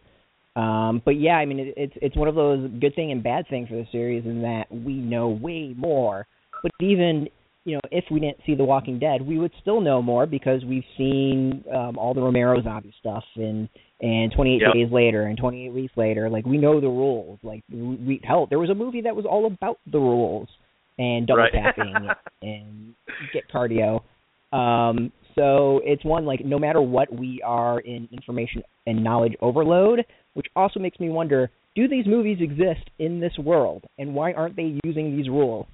[0.55, 3.47] Um, but yeah, I mean, it, it's it's one of those good thing and bad
[3.49, 6.27] thing for the series in that we know way more.
[6.63, 7.27] But even
[7.65, 10.63] you know, if we didn't see The Walking Dead, we would still know more because
[10.63, 13.67] we've seen um, all the Romero zombie stuff and
[14.01, 14.73] and 28 yep.
[14.73, 16.29] days later and 28 weeks later.
[16.29, 17.39] Like we know the rules.
[17.43, 20.47] Like we hell, there was a movie that was all about the rules
[20.97, 21.51] and double right.
[21.51, 21.93] tapping
[22.41, 22.93] and
[23.33, 24.01] get cardio.
[24.53, 30.05] Um, so it's one like no matter what we are in information and knowledge overload,
[30.35, 34.55] which also makes me wonder do these movies exist in this world and why aren't
[34.55, 35.65] they using these rules?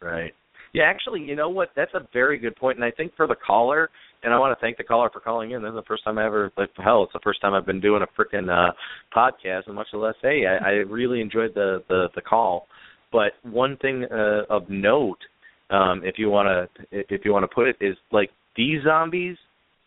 [0.00, 0.32] Right.
[0.72, 1.70] Yeah, actually, you know what?
[1.74, 3.90] That's a very good point, and I think for the caller,
[4.22, 5.62] and I want to thank the caller for calling in.
[5.62, 7.80] This is the first time I ever, like, hell, it's the first time I've been
[7.80, 8.72] doing a freaking uh,
[9.14, 12.68] podcast, and much less, hey, I, I really enjoyed the the the call.
[13.10, 15.18] But one thing uh, of note
[15.70, 19.36] um, if you want to if you want to put it, is like these zombies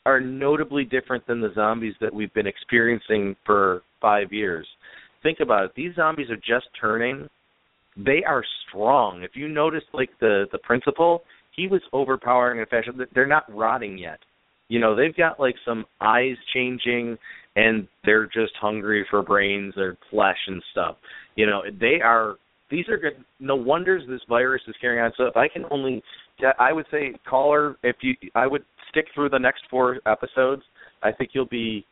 [0.06, 4.68] are notably different than the zombies that we've been experiencing for five years.
[5.22, 7.30] Think about it; these zombies are just turning.
[7.96, 9.24] They are strong.
[9.24, 11.24] If you notice, like the the principal,
[11.56, 13.00] he was overpowering in fashion.
[13.14, 14.20] They're not rotting yet.
[14.68, 17.18] You know, they've got like some eyes changing,
[17.56, 20.98] and they're just hungry for brains or flesh and stuff.
[21.36, 22.36] You know, they are
[22.74, 23.24] these are good.
[23.40, 25.12] No wonders this virus is carrying on.
[25.16, 26.02] So if I can only,
[26.60, 28.64] I would say, caller, if you, I would
[28.94, 30.62] stick through the next four episodes.
[31.02, 31.86] I think you'll be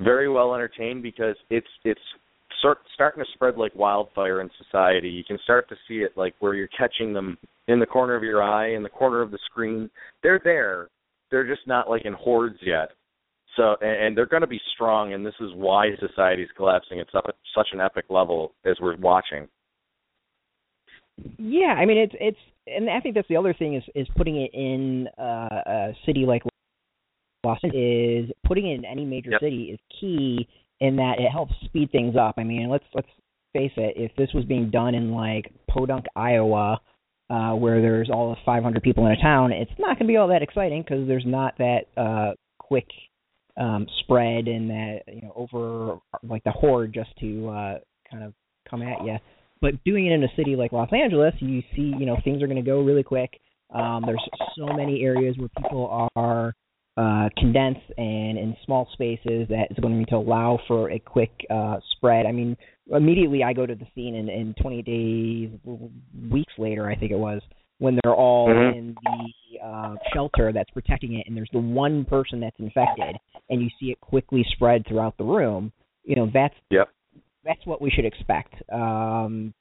[0.00, 2.00] very well entertained because it's it's
[2.58, 5.08] start, starting to spread like wildfire in society.
[5.08, 8.22] You can start to see it like where you're catching them in the corner of
[8.22, 9.90] your eye, in the corner of the screen.
[10.22, 10.88] They're there.
[11.30, 12.90] They're just not like in hordes yet.
[13.56, 17.00] So and, and they're going to be strong, and this is why society is collapsing
[17.00, 19.48] at such an epic level as we're watching.
[21.38, 24.36] Yeah, I mean it's it's and I think that's the other thing is is putting
[24.36, 26.42] it in uh, a city like
[27.44, 29.40] Los Angeles is putting it in any major yep.
[29.40, 30.48] city is key
[30.80, 32.34] in that it helps speed things up.
[32.36, 33.08] I mean, let's let's
[33.52, 36.80] face it, if this was being done in like Podunk, Iowa,
[37.30, 40.16] uh where there's all of 500 people in a town, it's not going to be
[40.16, 42.86] all that exciting because there's not that uh quick
[43.58, 45.98] um spread and that you know over
[46.28, 47.78] like the horde just to uh
[48.10, 48.34] kind of
[48.68, 49.16] come at you
[49.60, 52.46] but doing it in a city like Los Angeles, you see, you know, things are
[52.46, 53.40] going to go really quick.
[53.74, 54.22] Um, there's
[54.56, 56.54] so many areas where people are
[56.96, 61.76] uh, condensed and in small spaces that is going to allow for a quick uh,
[61.92, 62.26] spread.
[62.26, 62.56] I mean,
[62.90, 65.50] immediately I go to the scene, and, and 20 days,
[66.30, 67.42] weeks later, I think it was,
[67.78, 68.78] when they're all mm-hmm.
[68.78, 73.16] in the uh, shelter that's protecting it, and there's the one person that's infected,
[73.50, 75.72] and you see it quickly spread throughout the room.
[76.04, 76.88] You know, that's yep
[77.46, 78.54] that's what we should expect.
[78.72, 79.54] Um,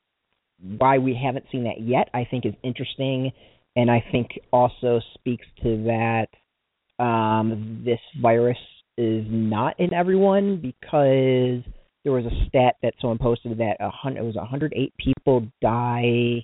[0.62, 3.32] why we haven't seen that yet, I think, is interesting,
[3.76, 8.58] and I think also speaks to that um, this virus
[8.98, 11.62] is not in everyone because
[12.04, 16.44] there was a stat that someone posted that a hundred it was 108 people die.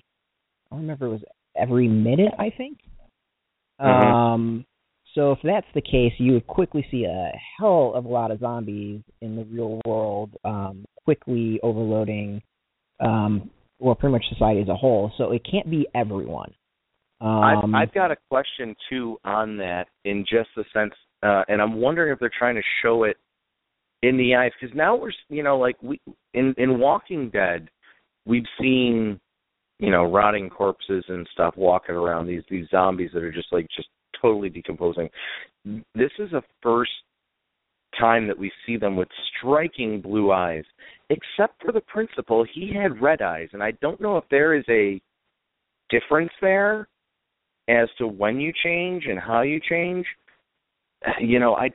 [0.70, 1.24] don't remember it was
[1.56, 2.32] every minute.
[2.38, 2.78] I think.
[3.80, 4.14] Mm-hmm.
[4.14, 4.64] Um,
[5.14, 8.40] so if that's the case, you would quickly see a hell of a lot of
[8.40, 12.42] zombies in the real world, um, quickly overloading,
[13.00, 15.12] um, well, pretty much society as a whole.
[15.18, 16.52] So it can't be everyone.
[17.20, 21.62] Um, I've, I've got a question too on that, in just the sense, uh, and
[21.62, 23.16] I'm wondering if they're trying to show it
[24.02, 26.00] in the eyes because now we're, you know, like we
[26.34, 27.68] in in Walking Dead,
[28.26, 29.20] we've seen
[29.78, 33.68] you know rotting corpses and stuff walking around these these zombies that are just like
[33.74, 33.88] just
[34.20, 35.08] totally decomposing.
[35.94, 36.90] This is a first
[37.98, 40.64] time that we see them with striking blue eyes.
[41.10, 44.64] Except for the principal, he had red eyes, and I don't know if there is
[44.68, 45.00] a
[45.90, 46.88] difference there
[47.68, 50.06] as to when you change and how you change.
[51.20, 51.68] You know, I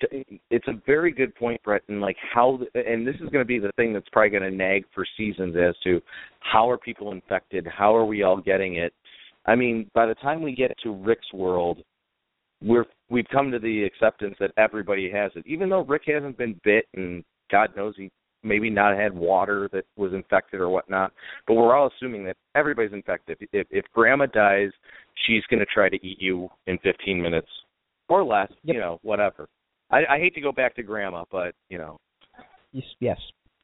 [0.49, 3.60] it's a very good point, Brett, and like how, and this is going to be
[3.60, 6.01] the thing that's probably going to nag for seasons as to
[6.39, 8.93] how are people infected, how are we all getting it.
[9.45, 11.80] I mean, by the time we get to Rick's world,
[12.62, 15.46] we're we've come to the acceptance that everybody has it.
[15.48, 18.12] Even though Rick hasn't been bit and God knows he
[18.43, 21.12] maybe not had water that was infected or whatnot,
[21.48, 23.38] but we're all assuming that everybody's infected.
[23.52, 24.70] If if grandma dies,
[25.26, 27.50] she's going to try to eat you in 15 minutes
[28.10, 28.76] or less, yep.
[28.76, 29.48] you know, whatever.
[29.89, 31.98] I, I hate to go back to grandma, but you know.
[32.72, 33.17] Yes, yes.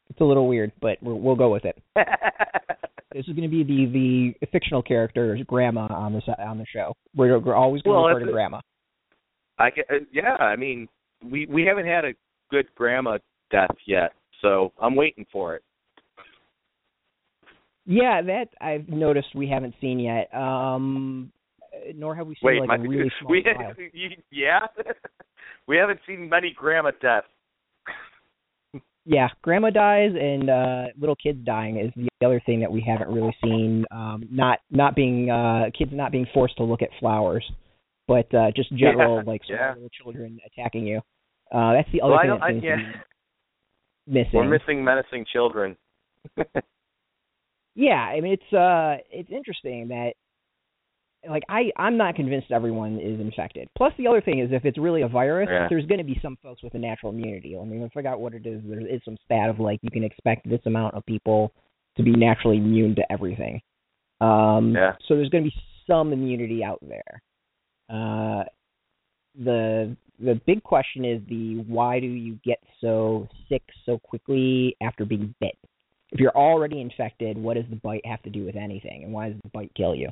[0.10, 1.82] It's a little weird, but we will go with it.
[1.96, 6.94] this is going to be the the fictional character's grandma on the on the show.
[7.16, 8.60] We're, we're always going well, to refer to grandma.
[9.60, 10.88] I can, uh, yeah, I mean,
[11.24, 12.14] we we haven't had a
[12.50, 13.18] good grandma
[13.52, 15.64] death yet, so I'm waiting for it.
[17.86, 20.34] Yeah, that I've noticed we haven't seen yet.
[20.34, 21.32] Um
[21.96, 23.76] nor have we seen Wait, like my, a really small we, child.
[24.32, 24.60] Yeah,
[25.68, 27.28] we haven't seen many grandma deaths.
[29.06, 33.14] yeah, grandma dies and uh little kids dying is the other thing that we haven't
[33.14, 33.86] really seen.
[33.92, 37.44] Um not not being uh kids not being forced to look at flowers
[38.08, 39.88] but uh, just general yeah, like small yeah.
[40.02, 41.02] children attacking you.
[41.54, 42.78] Uh, that's the other well, thing I that seems I, yeah.
[44.08, 44.30] missing.
[44.34, 45.78] We're missing menacing children.
[47.76, 50.14] yeah, I mean it's uh it's interesting that
[51.30, 53.70] like I I'm not convinced everyone is infected.
[53.78, 55.68] Plus the other thing is if it's really a virus, yeah.
[55.70, 57.58] there's going to be some folks with a natural immunity.
[57.60, 58.62] I mean, I forgot what it is.
[58.66, 61.54] There is some stat of like you can expect this amount of people
[61.98, 63.62] to be naturally immune to everything.
[64.22, 64.94] Um yeah.
[65.08, 65.56] so there's going to be
[65.88, 67.22] some immunity out there.
[67.90, 68.44] Uh,
[69.36, 75.06] the the big question is the why do you get so sick so quickly after
[75.06, 75.58] being bit?
[76.12, 79.30] If you're already infected, what does the bite have to do with anything, and why
[79.30, 80.10] does the bite kill you?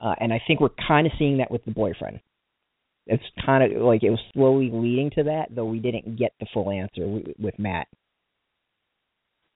[0.00, 2.20] uh, and I think we're kind of seeing that with the boyfriend.
[3.06, 6.46] It's kind of like it was slowly leading to that, though we didn't get the
[6.52, 7.06] full answer
[7.38, 7.86] with Matt.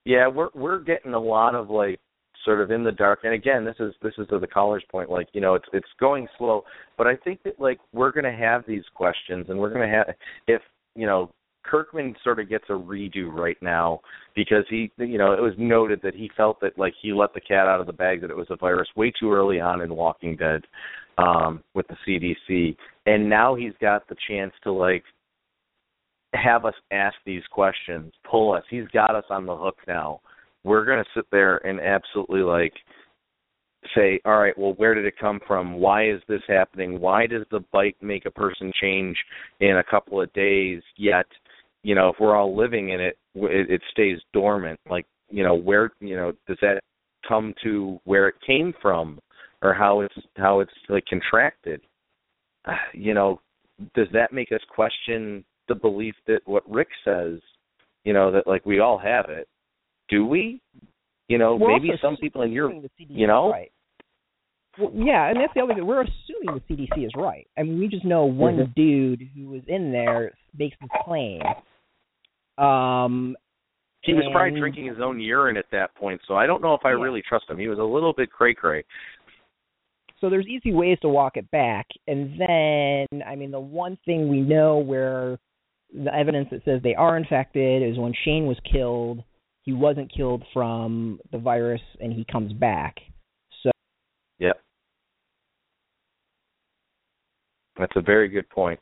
[0.04, 2.00] Yeah, we're we're getting a lot of like
[2.44, 3.20] sort of in the dark.
[3.24, 5.10] And again, this is this is to the caller's point.
[5.10, 6.64] Like you know, it's it's going slow,
[6.96, 9.94] but I think that like we're going to have these questions, and we're going to
[9.94, 10.14] have
[10.46, 10.62] if
[10.94, 11.30] you know
[11.64, 14.00] Kirkman sort of gets a redo right now
[14.34, 17.40] because he, you know, it was noted that he felt that like he let the
[17.40, 19.94] cat out of the bag that it was a virus way too early on in
[19.94, 20.62] Walking Dead
[21.18, 25.04] um, with the CDC, and now he's got the chance to like
[26.34, 28.62] have us ask these questions, pull us.
[28.70, 30.20] He's got us on the hook now.
[30.68, 32.74] We're gonna sit there and absolutely like
[33.94, 35.74] say, all right, well, where did it come from?
[35.74, 37.00] Why is this happening?
[37.00, 39.16] Why does the bite make a person change
[39.60, 40.82] in a couple of days?
[40.96, 41.26] Yet,
[41.82, 44.78] you know, if we're all living in it, it, it stays dormant.
[44.90, 46.80] Like, you know, where, you know, does that
[47.26, 49.18] come to where it came from,
[49.62, 51.80] or how it's how it's like contracted?
[52.92, 53.40] You know,
[53.94, 57.38] does that make us question the belief that what Rick says,
[58.04, 59.48] you know, that like we all have it?
[60.08, 60.60] Do we?
[61.28, 63.70] You know, we're maybe some people in your, you know, right.
[64.78, 65.86] well, yeah, and that's the other thing.
[65.86, 67.46] We're assuming the CDC is right.
[67.58, 68.72] I mean, we just know one mm-hmm.
[68.74, 71.42] dude who was in there makes this claim.
[72.56, 73.36] Um,
[74.00, 76.80] he was probably drinking his own urine at that point, so I don't know if
[76.84, 77.02] I yeah.
[77.02, 77.58] really trust him.
[77.58, 78.84] He was a little bit cray cray.
[80.20, 84.28] So there's easy ways to walk it back, and then I mean, the one thing
[84.28, 85.38] we know where
[85.92, 89.22] the evidence that says they are infected is when Shane was killed
[89.68, 92.96] he wasn't killed from the virus and he comes back.
[93.62, 93.70] So
[94.38, 94.58] Yep.
[97.76, 98.80] That's a very good point.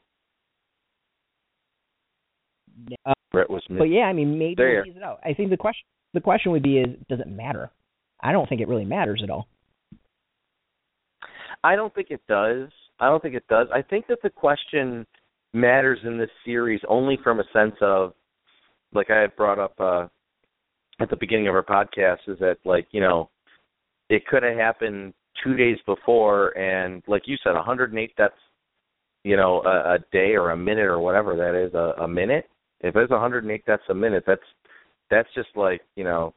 [3.05, 4.85] Uh, Brett was But yeah, I mean maybe there.
[4.85, 5.19] it out.
[5.25, 7.69] I think the question the question would be is does it matter?
[8.21, 9.49] I don't think it really matters at all.
[11.65, 12.69] I don't think it does.
[13.01, 13.67] I don't think it does.
[13.75, 15.05] I think that the question
[15.53, 18.13] matters in this series only from a sense of
[18.95, 20.07] like I had brought up uh
[21.01, 23.29] at the beginning of our podcast is that like you know
[24.09, 28.35] it could have happened two days before and like you said 108 that's
[29.25, 32.49] you know a, a day or a minute or whatever that is a, a minute?
[32.81, 34.25] If it's 108 that's a minute.
[34.27, 34.41] That's
[35.11, 36.35] that's just like you know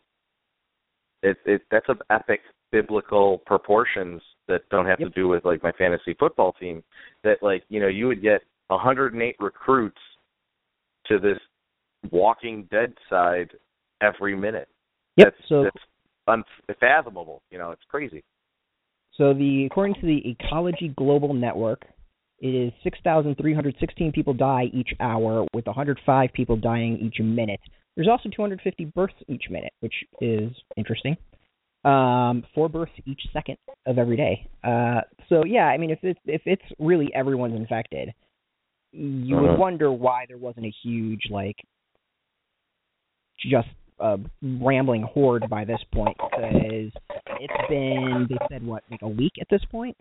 [1.24, 2.42] it it that's of epic
[2.72, 5.10] biblical proportions that don't have yep.
[5.10, 6.84] to do with like my fantasy football team.
[7.24, 9.98] That like you know you would get 108 recruits
[11.08, 11.38] to this
[12.12, 13.50] walking dead side
[14.02, 14.68] every minute.
[15.18, 15.28] Yep.
[15.28, 17.42] That's, so that's unfathomable.
[17.52, 18.24] You know, it's crazy.
[19.16, 21.86] So the according to the Ecology Global Network,
[22.40, 27.60] it is 6,316 people die each hour, with 105 people dying each minute.
[27.96, 31.18] There's also 250 births each minute, which is interesting.
[31.84, 34.50] Um, four births each second of every day.
[34.64, 38.14] Uh, so yeah, I mean, if it's if it's really everyone's infected,
[38.92, 39.48] you uh-huh.
[39.48, 41.58] would wonder why there wasn't a huge like
[43.50, 43.68] just
[44.00, 46.92] a rambling horde by this point because
[47.40, 49.96] it's been they said what like a week at this point.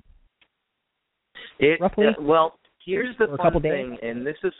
[1.58, 2.06] It roughly.
[2.06, 3.98] Uh, well, here's the fun thing, days?
[4.02, 4.52] and this is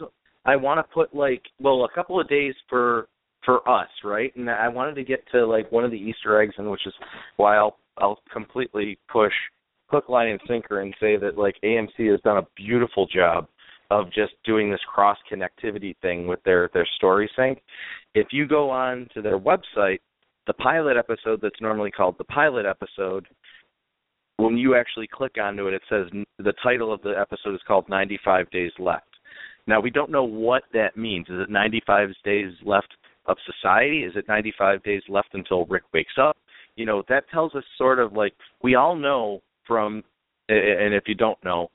[0.44, 3.09] I want to put like well a couple of days for
[3.44, 4.35] for us, right?
[4.37, 6.94] And I wanted to get to like one of the Easter eggs, and which is
[7.37, 9.33] why I'll I'll completely push
[9.87, 13.48] hook, line, and sinker and say that like AMC has done a beautiful job
[13.90, 17.61] of just doing this cross connectivity thing with their their story sync.
[18.14, 20.01] If you go on to their website,
[20.46, 23.27] the pilot episode that's normally called the pilot episode,
[24.37, 26.07] when you actually click onto it, it says
[26.38, 29.05] the title of the episode is called 95 Days Left.
[29.66, 31.27] Now we don't know what that means.
[31.29, 32.88] Is it 95 days left
[33.27, 34.05] of society?
[34.05, 36.37] Is it 95 days left until Rick wakes up?
[36.77, 40.03] You know, that tells us sort of like we all know from
[40.48, 41.70] and if you don't know,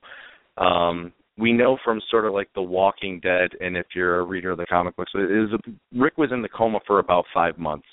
[0.57, 4.51] um, we know from sort of like The Walking Dead, and if you're a reader
[4.51, 5.49] of the comic books, is
[5.95, 7.87] Rick was in the coma for about five months,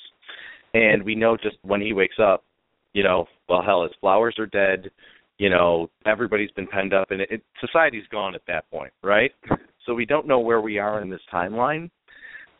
[0.75, 2.45] and we know just when he wakes up,
[2.93, 4.91] you know, well, hell, his flowers are dead,
[5.39, 9.33] you know, everybody's been penned up, and it, it, society's gone at that point, right?
[9.87, 11.91] So we don't know where we are in this timeline.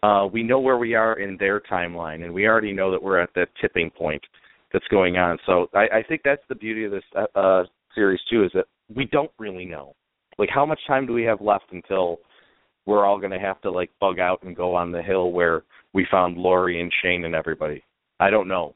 [0.03, 3.21] Uh, we know where we are in their timeline, and we already know that we're
[3.21, 4.23] at that tipping point
[4.73, 5.37] that's going on.
[5.45, 8.65] So I, I think that's the beauty of this uh, uh series too, is that
[8.93, 9.95] we don't really know
[10.41, 12.19] like how much time do we have left until
[12.87, 15.63] we're all going to have to like bug out and go on the hill where
[15.93, 17.85] we found Lori and Shane and everybody?
[18.19, 18.75] I don't know.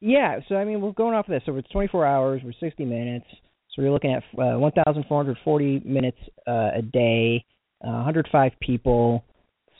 [0.00, 1.42] Yeah, so I mean, we're going off of this.
[1.46, 3.24] So it's 24 hours, we're 60 minutes.
[3.70, 7.42] So we're looking at uh, 1,440 minutes uh, a day,
[7.82, 9.24] uh, 105 people.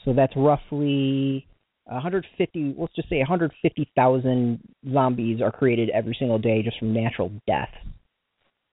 [0.03, 1.47] So that's roughly
[1.85, 2.75] 150.
[2.77, 4.59] Let's just say 150,000
[4.91, 7.69] zombies are created every single day just from natural death.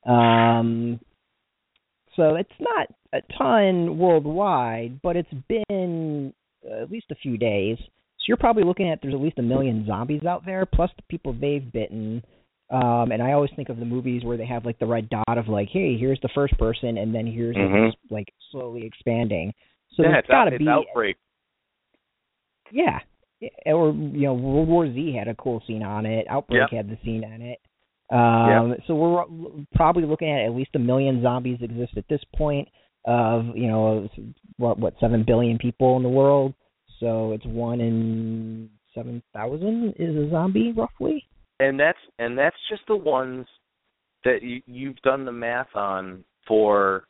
[0.06, 0.98] Um,
[2.16, 6.32] so it's not a ton worldwide, but it's been
[6.80, 7.76] at least a few days.
[7.78, 11.02] So you're probably looking at there's at least a million zombies out there, plus the
[11.08, 12.22] people they've bitten.
[12.70, 15.36] Um, and I always think of the movies where they have like the red dot
[15.36, 17.88] of like, hey, here's the first person, and then here's Mhm.
[17.88, 19.52] it like slowly expanding.
[19.94, 21.16] So yeah, it's, got to be outbreak.
[22.70, 23.00] yeah.
[23.40, 26.26] Yeah, Or you know, World War Z had a cool scene on it.
[26.30, 27.58] Outbreak had the scene on it.
[28.12, 29.24] Um, So we're
[29.74, 32.68] probably looking at at least a million zombies exist at this point.
[33.04, 34.08] Of you know,
[34.58, 36.54] what what seven billion people in the world.
[37.00, 41.24] So it's one in seven thousand is a zombie roughly.
[41.58, 43.46] and that's and that's just the ones
[44.24, 47.04] that you, you've done the math on for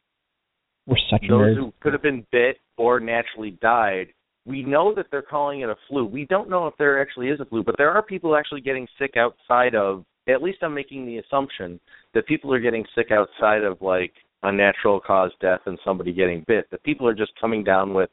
[0.86, 1.56] We're such those nerds.
[1.56, 4.06] who could have been bit or naturally died.
[4.46, 6.06] We know that they're calling it a flu.
[6.06, 8.86] We don't know if there actually is a flu, but there are people actually getting
[8.98, 10.04] sick outside of.
[10.28, 11.80] At least I'm making the assumption
[12.14, 14.12] that people are getting sick outside of like
[14.42, 16.70] a natural cause death and somebody getting bit.
[16.70, 18.10] That people are just coming down with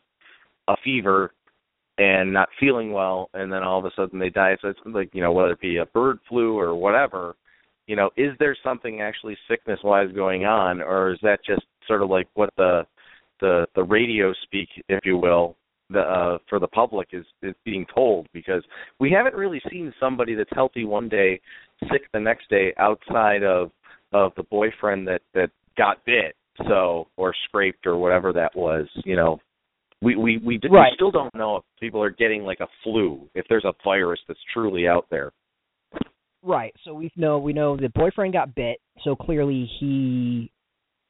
[0.68, 1.34] a fever
[1.98, 4.56] and not feeling well, and then all of a sudden they die.
[4.62, 7.36] So it's like you know whether it be a bird flu or whatever.
[7.88, 12.02] You know, is there something actually sickness wise going on, or is that just sort
[12.02, 12.86] of like what the
[13.42, 15.56] the the radio speak, if you will,
[15.90, 18.28] the uh, for the public is is being told?
[18.34, 18.64] Because
[19.00, 21.40] we haven't really seen somebody that's healthy one day,
[21.92, 23.72] sick the next day, outside of
[24.12, 26.36] of the boyfriend that that got bit,
[26.68, 28.88] so or scraped or whatever that was.
[29.06, 29.40] You know,
[30.02, 30.92] we we we, d- Right.
[30.92, 34.20] we still don't know if people are getting like a flu, if there's a virus
[34.28, 35.32] that's truly out there.
[36.42, 36.74] Right.
[36.86, 40.52] So we know we know the boyfriend got bit, so clearly he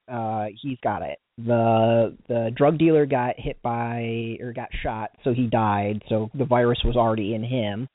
[0.10, 1.20] uh he's got it.
[1.38, 6.46] The the drug dealer got hit by or got shot, so he died, so the
[6.46, 7.88] virus was already in him.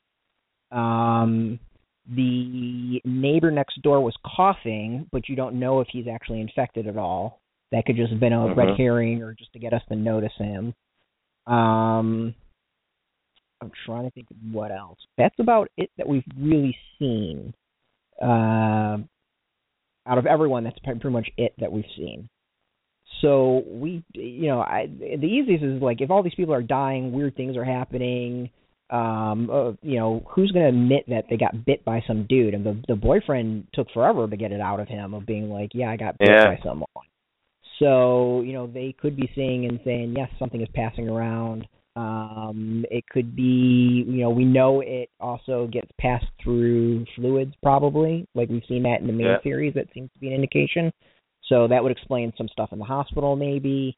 [0.71, 1.59] Um
[2.07, 6.97] the neighbor next door was coughing, but you don't know if he's actually infected at
[6.97, 7.39] all.
[7.71, 8.77] That could just have been a red Mhm.
[8.77, 10.73] herring or just to get us to notice him.
[11.47, 12.35] Um
[13.61, 14.99] I'm trying to think of what else.
[15.17, 17.53] That's about it that we've really seen.
[18.21, 18.97] Uh,
[20.05, 22.29] out of everyone, that's pretty much it that we've seen.
[23.21, 27.11] So we, you know, I the easiest is like if all these people are dying,
[27.11, 28.49] weird things are happening.
[28.91, 32.53] Um, uh, you know, who's going to admit that they got bit by some dude?
[32.53, 35.71] And the the boyfriend took forever to get it out of him of being like,
[35.73, 36.45] yeah, I got bit Yeah.
[36.45, 36.87] by someone.
[37.79, 41.67] So you know, they could be seeing and saying, yes, something is passing around.
[41.95, 48.27] Um, it could be, you know, we know it also gets passed through fluids, probably.
[48.35, 49.41] Like we've seen that in the main Yeah.
[49.41, 49.73] series.
[49.75, 50.91] That seems to be an indication.
[51.43, 53.95] So that would explain some stuff in the hospital, maybe,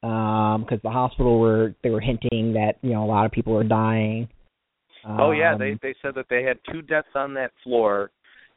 [0.00, 3.64] because the hospital were they were hinting that you know a lot of people are
[3.64, 4.28] dying.
[5.04, 8.10] oh yeah, they Um, they said that they had two deaths on that floor,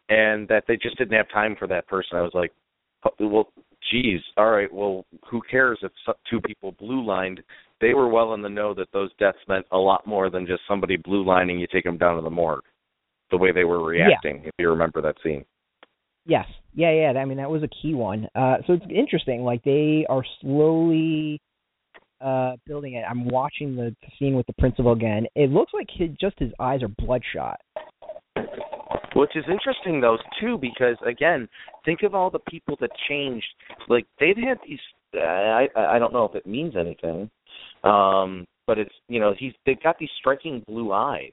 [0.09, 2.17] and that they just didn't have time for that person.
[2.17, 2.53] I was like,
[3.05, 3.51] "Oh, well,
[3.89, 5.91] geez, all right, well, who cares if
[6.29, 7.41] two people blue lined?
[7.80, 10.61] They were well in the know that those deaths meant a lot more than just
[10.67, 11.59] somebody blue lining.
[11.59, 12.63] You take them down to the morgue.
[13.30, 15.43] The way they were reacting, if you remember that scene.
[16.25, 16.45] Yes.
[16.73, 17.19] Yeah, yeah.
[17.19, 18.28] I mean, that was a key one.
[18.36, 19.43] Uh, so it's interesting.
[19.43, 21.41] Like they are slowly
[22.21, 23.03] uh, building it.
[23.09, 25.25] I'm watching the scene with the principal again.
[25.36, 27.59] It looks like his, just his eyes are bloodshot.
[29.15, 31.49] Which is interesting though too, because again,
[31.86, 33.47] think of all the people that changed.
[33.88, 34.80] Like they've had these.
[35.15, 37.30] Uh, I I don't know if it means anything,
[37.84, 41.32] um, but it's you know he's they've got these striking blue eyes.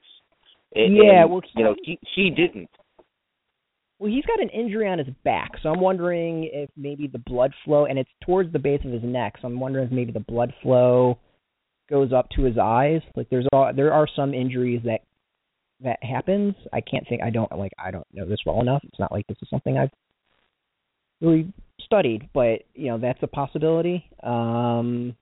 [0.73, 2.69] And, Yeah, and, well, you know he he didn't.
[3.99, 7.53] Well, he's got an injury on his back, so I'm wondering if maybe the blood
[7.63, 9.35] flow, and it's towards the base of his neck.
[9.41, 11.17] So I'm wondering if maybe the blood flow
[11.89, 13.01] goes up to his eyes.
[13.15, 15.01] Like there's all there are some injuries that
[15.81, 16.55] that happens.
[16.73, 17.21] I can't think.
[17.21, 17.71] I don't like.
[17.79, 18.81] I don't know this well enough.
[18.83, 19.91] It's not like this is something I've
[21.21, 24.09] really studied, but you know that's a possibility.
[24.23, 25.15] Um,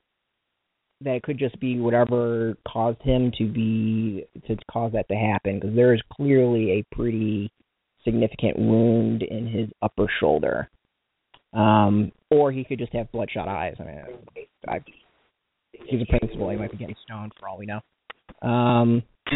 [1.03, 5.75] that could just be whatever caused him to be to cause that to happen, because
[5.75, 7.51] there is clearly a pretty
[8.03, 10.69] significant wound in his upper shoulder.
[11.53, 13.75] Um, or he could just have bloodshot eyes.
[13.79, 14.01] I mean,
[14.67, 14.79] I,
[15.85, 16.49] he's a principal.
[16.49, 17.81] He might be getting stoned for all we know.
[18.41, 19.03] Um,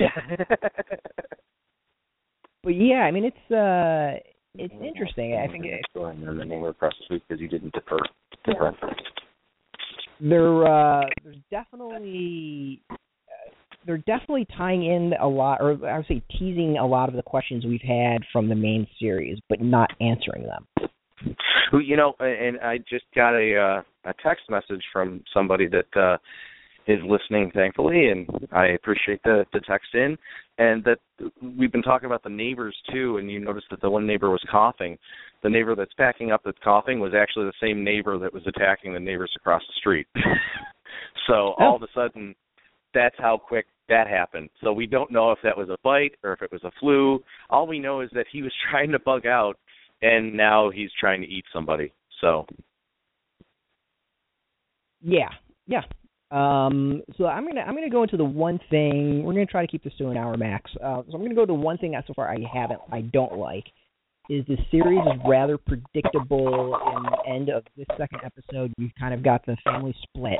[2.63, 4.19] but yeah, I mean, it's uh,
[4.55, 5.35] it's interesting.
[5.35, 7.99] I think it's going and then we're across the street because you didn't defer.
[8.45, 8.73] defer.
[10.19, 12.95] There uh, there's definitely uh,
[13.85, 17.23] they're definitely tying in a lot, or I would say teasing a lot of the
[17.23, 20.89] questions we've had from the main series, but not answering them.
[21.73, 23.55] You know, and I just got a
[24.05, 26.17] uh, a text message from somebody that uh
[26.87, 30.17] is listening, thankfully, and I appreciate the the text in.
[30.57, 30.99] And that
[31.41, 34.43] we've been talking about the neighbors too, and you noticed that the one neighbor was
[34.49, 34.97] coughing.
[35.43, 38.93] The neighbor that's packing up that's coughing was actually the same neighbor that was attacking
[38.93, 40.07] the neighbors across the street.
[41.27, 42.33] so all of a sudden,
[42.93, 44.49] that's how quick that happened.
[44.63, 47.23] So we don't know if that was a bite or if it was a flu.
[47.49, 49.57] All we know is that he was trying to bug out,
[50.01, 51.91] and now he's trying to eat somebody.
[52.21, 52.45] So.
[55.01, 55.29] Yeah,
[55.67, 55.81] yeah.
[56.29, 59.71] Um, so I'm gonna I'm gonna go into the one thing we're gonna try to
[59.71, 60.69] keep this to an hour max.
[60.75, 63.37] Uh, so I'm gonna go to one thing that so far I haven't I don't
[63.37, 63.63] like
[64.29, 66.77] is the series is rather predictable.
[66.97, 70.39] In the end of this second episode, you've kind of got the family split,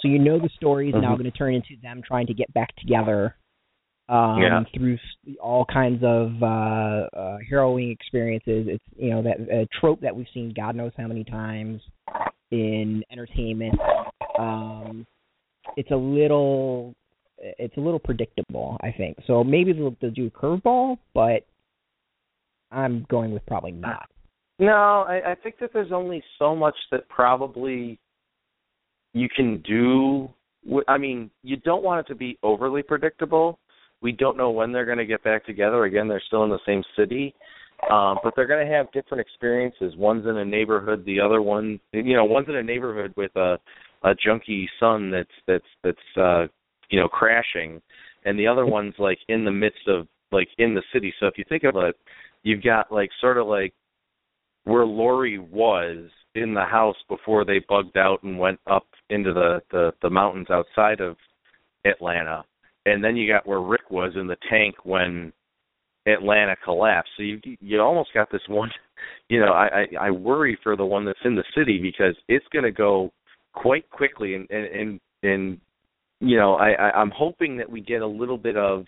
[0.00, 1.02] so you know the story is mm-hmm.
[1.02, 3.34] now going to turn into them trying to get back together
[4.08, 4.60] um, yeah.
[4.74, 4.98] through
[5.40, 8.66] all kinds of uh, uh, harrowing experiences.
[8.68, 11.80] It's you know that a trope that we've seen God knows how many times
[12.50, 13.74] in entertainment.
[14.38, 15.06] Um,
[15.76, 16.94] it's a little
[17.38, 19.18] it's a little predictable, I think.
[19.26, 21.46] So maybe they'll, they'll do a curveball, but
[22.70, 24.08] I'm going with probably not.
[24.58, 27.98] No, I, I think that there's only so much that probably
[29.12, 30.30] you can do.
[30.88, 33.58] I mean, you don't want it to be overly predictable.
[34.00, 35.84] We don't know when they're going to get back together.
[35.84, 37.34] Again, they're still in the same city,
[37.90, 39.94] um, but they're going to have different experiences.
[39.96, 43.58] One's in a neighborhood, the other one, you know, one's in a neighborhood with a
[44.04, 46.46] a junky son that's that's that's uh,
[46.90, 47.80] you know crashing,
[48.24, 51.12] and the other one's like in the midst of like in the city.
[51.18, 51.96] So if you think of it,
[52.42, 53.72] you've got like sort of like
[54.64, 59.60] where Lori was in the house before they bugged out and went up into the
[59.70, 61.16] the, the mountains outside of
[61.86, 62.44] Atlanta,
[62.86, 65.32] and then you got where Rick was in the tank when
[66.06, 67.10] Atlanta collapsed.
[67.16, 68.70] So you you almost got this one.
[69.28, 69.66] You know, I
[70.00, 73.12] I, I worry for the one that's in the city because it's going to go
[73.54, 75.60] quite quickly, and and and, and
[76.20, 78.84] you know, I, I I'm hoping that we get a little bit of.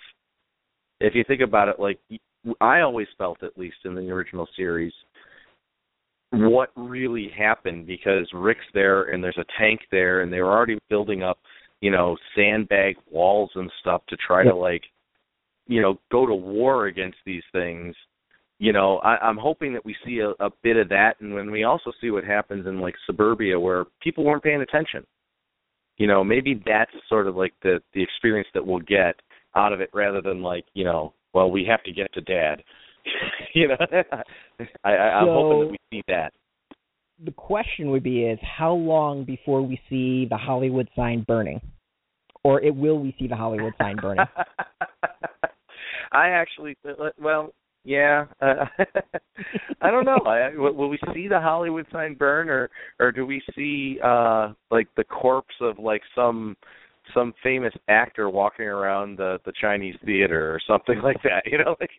[1.00, 1.98] If you think about it, like
[2.60, 4.92] I always felt, at least in the original series,
[6.32, 10.78] what really happened because Rick's there and there's a tank there and they were already
[10.88, 11.38] building up,
[11.80, 14.82] you know, sandbag walls and stuff to try to like,
[15.66, 17.94] you know, go to war against these things.
[18.58, 21.50] You know, I, I'm hoping that we see a, a bit of that, and when
[21.50, 25.04] we also see what happens in like suburbia where people weren't paying attention.
[25.98, 29.16] You know, maybe that's sort of like the the experience that we'll get
[29.54, 32.62] out of it, rather than like, you know, well, we have to get to dad.
[33.54, 33.76] you know,
[34.84, 36.32] I, I, I'm so, hoping that we see that.
[37.24, 41.60] The question would be: Is how long before we see the Hollywood sign burning,
[42.42, 44.26] or it will we see the Hollywood sign burning?
[46.12, 46.76] I actually,
[47.20, 47.52] well,
[47.86, 48.64] yeah, uh,
[49.80, 50.18] I don't know.
[50.26, 52.68] I, will we see the Hollywood sign burn, or
[52.98, 56.56] or do we see uh like the corpse of like some
[57.14, 61.42] some famous actor walking around the the Chinese theater or something like that.
[61.46, 61.90] You know, like.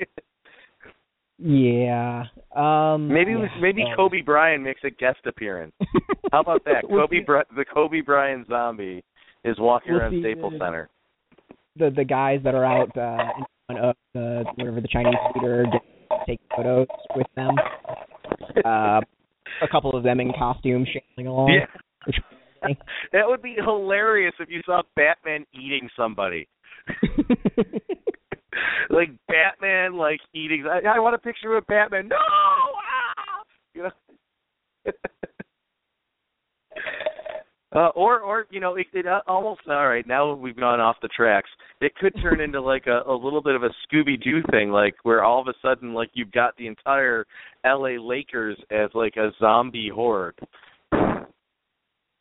[1.39, 2.25] Yeah.
[2.55, 3.47] Um Maybe yeah.
[3.61, 5.73] maybe um, Kobe Bryant makes a guest appearance.
[6.31, 6.83] How about that?
[6.89, 7.23] Kobe
[7.55, 9.03] the Kobe Bryant zombie
[9.45, 10.89] is walking we'll around Staples Center.
[11.77, 15.65] The the guys that are out uh of the whatever the Chinese theater
[16.25, 17.55] take photos with them.
[18.63, 19.01] Uh
[19.61, 21.49] a couple of them in costume shambling along.
[21.49, 21.65] Yeah.
[23.11, 26.47] that would be hilarious if you saw Batman eating somebody.
[28.89, 30.65] like Batman, like eating.
[30.69, 32.07] I, I want a picture of Batman.
[32.07, 33.43] No, ah!
[33.73, 33.91] you know.
[37.75, 40.07] uh, or, or you know, it, it uh, almost all right.
[40.07, 41.49] Now we've gone off the tracks.
[41.81, 44.95] It could turn into like a, a little bit of a Scooby Doo thing, like
[45.03, 47.25] where all of a sudden, like you've got the entire
[47.65, 47.99] L.A.
[47.99, 50.39] Lakers as like a zombie horde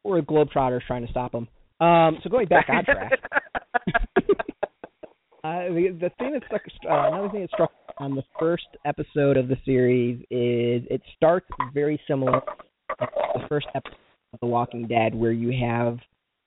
[0.03, 1.47] or a Globetrotters trying to stop him.
[1.81, 3.13] Um, so going back on track,
[5.45, 9.37] uh, the, the thing that struck, uh, another thing that struck on the first episode
[9.37, 13.97] of the series is it starts very similar to the first episode
[14.41, 15.99] The Walking Dead, where you have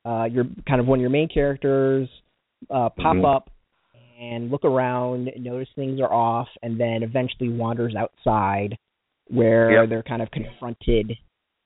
[0.06, 2.08] uh, your kind of one of your main characters
[2.70, 3.26] uh, pop mm-hmm.
[3.26, 3.50] up
[4.20, 8.78] and look around, notice things are off, and then eventually wanders outside,
[9.28, 9.90] where yep.
[9.90, 11.14] they're kind of confronted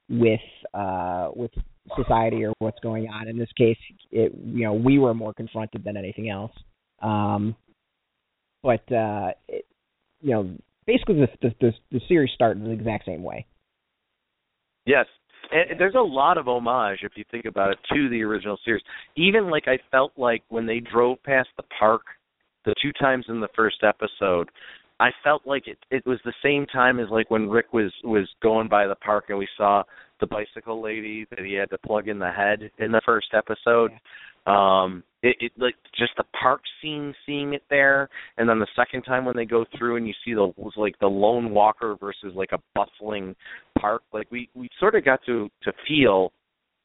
[0.09, 0.39] with
[0.74, 1.51] uh, with
[1.97, 3.28] society or what's going on.
[3.28, 3.78] In this case,
[4.11, 6.51] it you know we were more confronted than anything else.
[7.01, 7.55] Um,
[8.61, 9.66] but uh, it,
[10.22, 10.49] you know,
[10.86, 13.45] basically the, the the the series started the exact same way.
[14.86, 15.05] Yes,
[15.54, 18.84] and there's a lot of homage if you think about it to the original series.
[19.16, 22.01] Even like I felt like when they drove past the park
[22.66, 24.49] the two times in the first episode,
[25.04, 28.26] I felt like it it was the same time as like when Rick was was
[28.41, 29.84] going by the park and we saw
[30.22, 33.91] the bicycle lady that he had to plug in the head in the first episode.
[34.49, 39.01] Um, it, it like just the park scene, seeing it there, and then the second
[39.01, 42.32] time when they go through and you see the was like the lone walker versus
[42.34, 43.36] like a bustling
[43.78, 44.04] park.
[44.14, 46.32] Like we we sort of got to to feel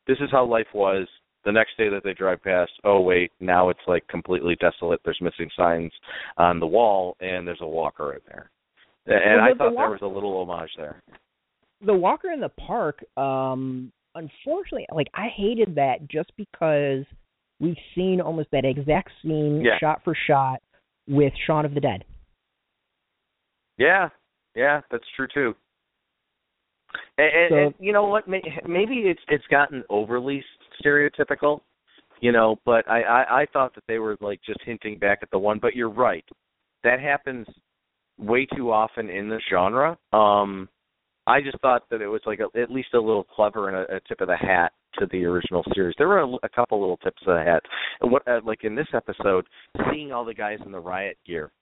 [0.09, 1.07] this is how life was
[1.49, 5.01] the next day that they drive past, oh wait, now it's like completely desolate.
[5.03, 5.91] There's missing signs
[6.37, 8.51] on the wall, and there's a walker in there.
[9.07, 11.03] And Well, I the thought walk- there was a little homage there.
[11.81, 17.07] The walker in the park, um, unfortunately, like I hated that just because
[17.61, 19.79] we've seen almost that exact scene Yeah.
[19.79, 20.61] shot for shot
[21.09, 22.05] with Shaun of the Dead.
[23.79, 24.11] Yeah,
[24.55, 25.55] yeah, that's true too.
[27.17, 28.29] And, and, So- and you know what?
[28.29, 30.45] May- Maybe it's it's gotten overly
[30.85, 31.61] stereotypical,
[32.21, 32.57] you know.
[32.65, 35.59] But I, I I thought that they were like just hinting back at the one.
[35.61, 36.25] But you're right,
[36.85, 37.47] that happens
[38.19, 39.97] way too often in the genre.
[40.13, 40.69] Um,
[41.27, 43.97] I just thought that it was like a, at least a little clever and a,
[43.97, 45.95] a tip of the hat to the original series.
[45.99, 47.63] There were a, a couple little tips of the hat.
[48.01, 49.47] And what uh, like in this episode,
[49.91, 51.53] seeing all the guys in the riot gear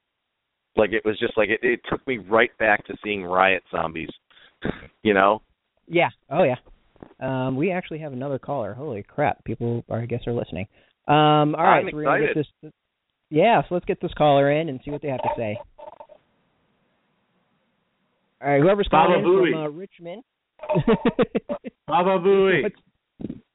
[0.77, 4.11] like it was just like it, it took me right back to seeing riot zombies
[5.03, 5.43] you know
[5.89, 6.09] Yeah.
[6.31, 6.57] Oh yeah.
[7.21, 8.75] Um, we actually have another caller.
[8.75, 9.45] Holy crap!
[9.45, 10.67] People, are, I guess, are listening.
[11.09, 12.73] Um, all right, so we're gonna get this.
[13.31, 15.59] Yeah, so let's get this caller in and see what they have to say.
[18.43, 20.23] All right, whoever's calling Baba in from uh, Richmond.
[21.87, 22.63] Baba Booey.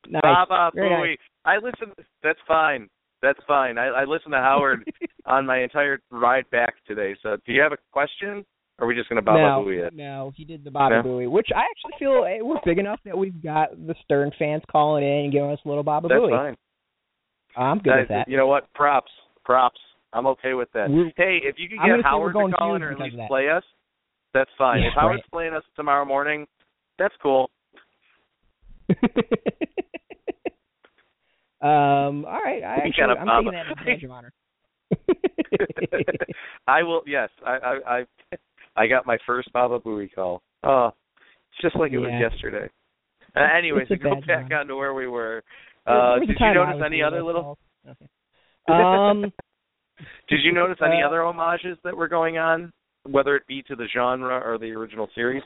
[0.07, 0.21] Nice.
[0.21, 1.15] Baba Very Booey.
[1.45, 2.89] I listen that's fine
[3.21, 4.89] that's fine I, I listened to howard
[5.25, 8.45] on my entire ride back today so do you have a question
[8.81, 10.97] or are we just going to Baba no, Booey it no, he did the Baba
[10.97, 11.03] No?
[11.09, 14.63] Booey, which I actually feel eh, we're big enough that we've got the Stern fans
[14.71, 16.31] calling in and giving us a little Baba that's Booey.
[16.31, 16.57] fine
[17.55, 18.27] I'm good with that.
[18.27, 19.11] you know what props
[19.45, 19.79] props
[20.13, 22.91] i'm okay with that We're- hey if you could get howard to call in or
[22.91, 23.63] at least play us
[24.33, 25.31] that's fine Yeah, if howard's right.
[25.31, 26.47] playing us tomorrow morning
[26.97, 27.49] that's cool
[31.61, 33.51] um, all right, I We actually, I'm Baba.
[33.51, 34.33] taking that as a badge of honor.
[36.67, 37.01] I will.
[37.07, 38.03] Yes, I, I, I,
[38.75, 40.41] I got my first Baba Booey call.
[40.63, 40.91] Oh,
[41.51, 42.19] it's just like it Yeah.
[42.19, 42.69] was yesterday.
[43.35, 44.53] Uh, anyways, It's a to go back one.
[44.53, 45.43] on to where we were.
[45.85, 47.57] Uh, there did you notice any other little?
[47.87, 48.05] Okay.
[48.69, 49.33] Um,
[50.29, 52.71] Did you notice any Uh, other homages that were going on,
[53.03, 55.43] whether it be to the genre or the original series?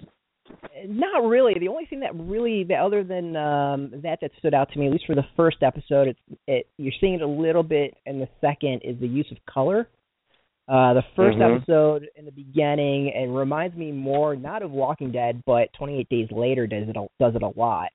[0.87, 1.55] not really.
[1.59, 4.91] The only thing that really, other than um, that, that stood out to me, at
[4.91, 6.67] least for the first episode, it's it.
[6.77, 9.87] You're seeing it a little bit, in the second is the use of color.
[10.67, 11.57] Uh, the 1st Mhm.
[11.57, 16.31] episode in the beginning, it reminds me more not of Walking Dead, but 28 Days
[16.31, 17.89] Later does it a, does it a lot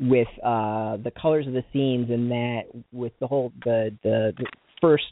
[0.00, 2.62] with uh the colors of the scenes and that
[2.92, 4.46] with the whole the the, the
[4.80, 5.04] first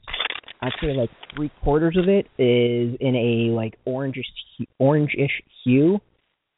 [0.61, 4.27] I'd say like three quarters of it is in a like orangish
[4.81, 5.31] orangish
[5.65, 6.01] hue,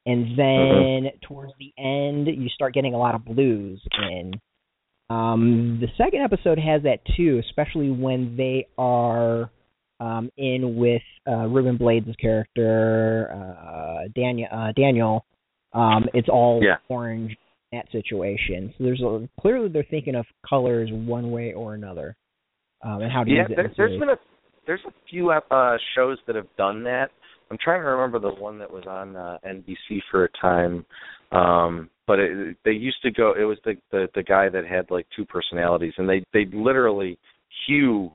[0.05, 3.81] and then towards the end you start getting a lot of blues
[4.11, 4.33] in.
[5.11, 9.51] Um, the second episode has that too, especially when they are
[10.01, 14.49] um, in with uh, Ruben Blades' character uh, Daniel.
[14.53, 15.25] Uh, Daniel,
[15.73, 16.77] um, it's all Yeah.
[16.89, 17.37] orange
[17.73, 18.73] in that situation.
[18.77, 22.17] So there's a, clearly they're thinking of colors one way or another,
[22.83, 23.59] um, and how to Yeah, use it.
[23.59, 24.19] in there's been a
[24.67, 27.11] there's a few uh, shows that have done that.
[27.51, 30.85] I'm trying to remember the one that was on uh, NBC for a time,
[31.31, 33.35] um, but it, they used to go.
[33.39, 37.19] It was the, the the guy that had like two personalities, and they they literally
[37.67, 38.11] hue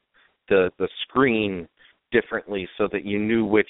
[0.49, 1.67] the the screen
[2.11, 3.69] differently so that you knew which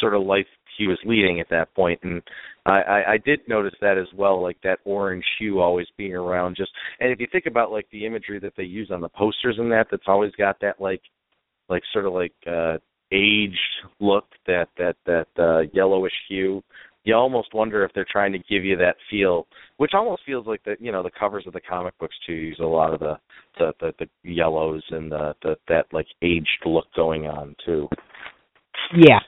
[0.00, 2.00] sort of life he was leading at that point.
[2.02, 2.20] And
[2.66, 6.56] I, I i did notice that as well like that orange hue always being around.
[6.56, 9.56] Just and if you think about like the imagery that they use on the posters
[9.58, 11.02] and that that's always got that like
[11.68, 12.78] like sort of like uh
[13.12, 13.58] aged
[14.00, 16.62] look that that that uh yellowish hue
[17.04, 19.46] you almost wonder if they're trying to give you that feel
[19.76, 22.58] which almost feels like the you know the covers of the comic books too use
[22.60, 23.14] a lot of the
[23.58, 27.88] the the, the yellows and the, the that like aged look going on too
[28.96, 29.20] Yeah.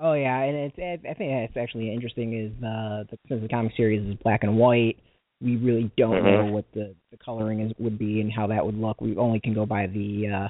[0.00, 3.48] Oh yeah, and it's I I think that's actually interesting is uh the, since the
[3.48, 4.96] comic series is black and white,
[5.40, 6.32] we really don't Mhm.
[6.32, 9.00] know what the the coloring is would be and how that would look.
[9.00, 10.48] We only can go by the uh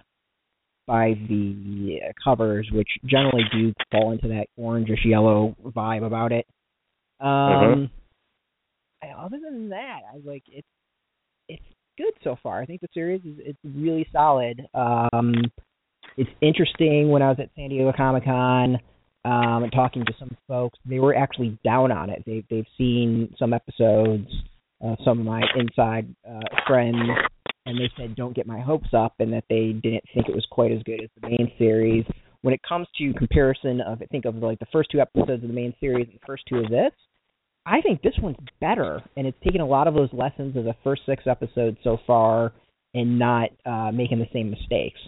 [0.86, 6.46] by the uh, covers, which generally do fall into that orangish yellow vibe about it.
[7.20, 7.90] Um,
[9.02, 10.66] I- other than that, I like it's
[11.48, 11.62] it's
[11.96, 12.60] good so far.
[12.60, 14.66] I think the series is it's really solid.
[14.74, 15.34] Um,
[16.16, 17.10] it's interesting.
[17.10, 18.78] When I was at San Diego Comic Con,
[19.24, 22.22] um, and talking to some folks, they were actually down on it.
[22.26, 24.28] They they've seen some episodes.
[24.84, 26.96] Uh, some of my inside uh, friends,
[27.66, 30.46] and they said don't get my hopes up, and that they didn't think it was
[30.52, 32.04] quite as good as the main series.
[32.42, 35.48] When it comes to comparison of, I think of like the first two episodes of
[35.48, 36.92] the main series and the first two of this,
[37.68, 40.74] I think this one's better, and it's taken a lot of those lessons of the
[40.82, 42.52] first six episodes so far
[42.94, 44.98] and not uh, making the same mistakes.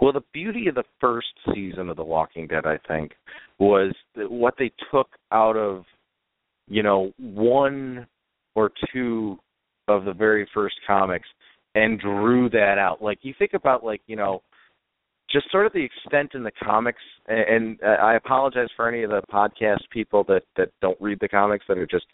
[0.00, 3.12] Well, the beauty of the first season of The Walking Dead, I think,
[3.58, 5.84] was what they took out of,
[6.68, 8.06] you know, one
[8.54, 9.38] or two
[9.88, 11.28] of the very first comics
[11.74, 13.00] and drew that out.
[13.00, 14.42] Like you think about like, you know,
[15.30, 19.02] just sort of the extent in the comics and, and uh, I apologize for any
[19.02, 22.06] of the podcast people that that don't read the comics that are just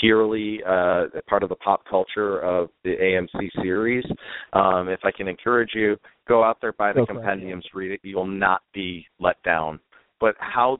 [0.00, 4.04] purely uh part of the pop culture of the AMC series.
[4.52, 5.96] Um if I can encourage you,
[6.26, 8.00] go out there buy the Go compendiums, read it.
[8.02, 9.80] You will not be let down.
[10.20, 10.78] But how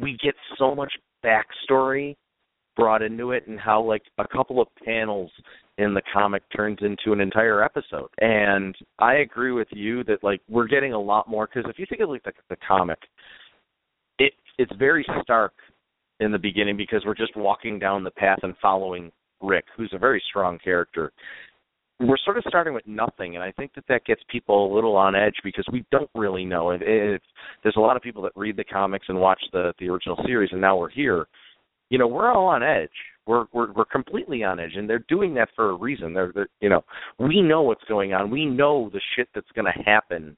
[0.00, 0.92] we get so much
[1.24, 2.16] backstory
[2.76, 5.30] brought into it and how like a couple of panels
[5.78, 8.08] in the comic turns into an entire episode.
[8.20, 11.86] And I agree with you that like we're getting a lot more because if you
[11.88, 12.98] think of like the, the comic,
[14.18, 15.52] it it's very stark
[16.20, 19.10] in the beginning because we're just walking down the path and following
[19.42, 21.12] Rick, who's a very strong character.
[22.00, 24.96] We're sort of starting with nothing, and I think that that gets people a little
[24.96, 26.70] on edge because we don't really know.
[26.70, 27.22] If, if
[27.62, 30.50] there's a lot of people that read the comics and watch the the original series,
[30.52, 31.26] and now we're here,
[31.90, 32.90] you know, we're all on edge.
[33.26, 36.12] We're we're we're completely on edge, and they're doing that for a reason.
[36.12, 36.84] They're, they're you know,
[37.18, 38.30] we know what's going on.
[38.30, 40.36] We know the shit that's going to happen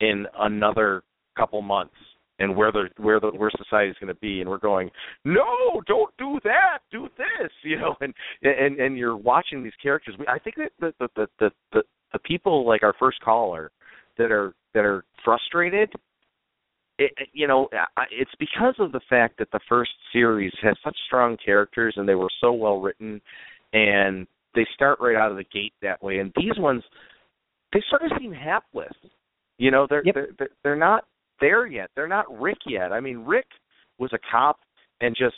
[0.00, 1.02] in another
[1.36, 1.94] couple months,
[2.38, 4.90] and where the where the where society's going to be, and we're going,
[5.24, 8.12] no, don't do that, do this, you know, and
[8.42, 10.14] and and you're watching these characters.
[10.28, 11.82] I think that the the the the, the,
[12.12, 13.70] the people like our first caller
[14.18, 15.90] that are that are frustrated
[16.98, 17.68] it, you know,
[18.10, 22.14] it's because of the fact that the first series has such strong characters and they
[22.14, 23.20] were so well written,
[23.72, 26.18] and they start right out of the gate that way.
[26.18, 26.82] And these ones,
[27.72, 28.92] they sort of seem hapless.
[29.58, 30.14] You know, they're Yep.
[30.38, 31.04] they're they're not
[31.40, 31.90] there yet.
[31.94, 32.92] They're not Rick yet.
[32.92, 33.46] I mean, Rick
[33.98, 34.58] was a cop
[35.00, 35.36] and just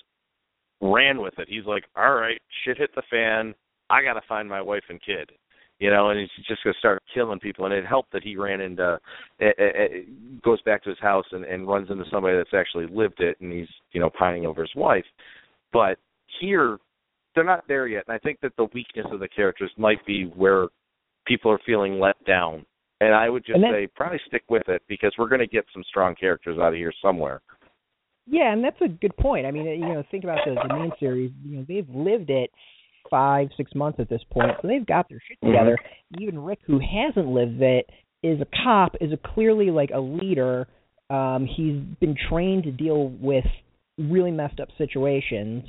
[0.80, 1.48] ran with it.
[1.48, 3.54] He's like, all right, shit hit the fan.
[3.90, 5.32] I got to find my wife and kid
[5.79, 7.64] you know, and he's just going to start killing people.
[7.64, 8.99] And it helped that he ran into,
[9.39, 12.87] it, it, it goes back to his house and, and runs into somebody that's actually
[12.91, 15.05] lived it, and he's you know pining over his wife.
[15.72, 15.99] But
[16.41, 16.79] here,
[17.35, 20.24] they're not there yet, and I think that the weakness of the characters might be
[20.24, 20.66] where
[21.26, 22.64] people are feeling let down.
[23.01, 25.64] And I would just then- say probably stick with it because we're going to get
[25.72, 27.41] some strong characters out of here somewhere.
[28.31, 29.47] Yeah, and that's a good point.
[29.47, 31.31] I mean, you know, think about the, the main series.
[31.47, 32.51] You know, they've lived it
[33.11, 35.76] five, six months at this point, so they've got their shit together.
[36.18, 37.88] Even Rick, who hasn't lived it,
[38.22, 40.66] is a cop, is a clearly like a leader.
[41.11, 43.44] Um, he's been trained to deal with
[43.98, 45.64] really messed up situations,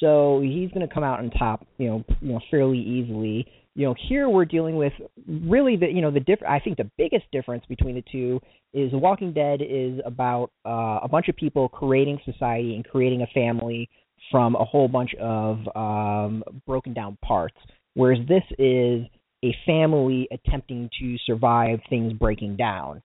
[0.00, 1.66] so he's going to come out on top.
[1.78, 3.46] You know, you know, fairly easily.
[3.74, 4.92] You know, here we're dealing with
[5.28, 8.40] really the you know the diff- I think the biggest difference between the two
[8.72, 13.22] is The Walking Dead is about uh, a bunch of people creating society and creating
[13.22, 13.88] a family
[14.30, 17.56] from a whole bunch of um, broken down parts,
[17.94, 19.04] whereas this is
[19.44, 23.02] a family attempting to survive things breaking down.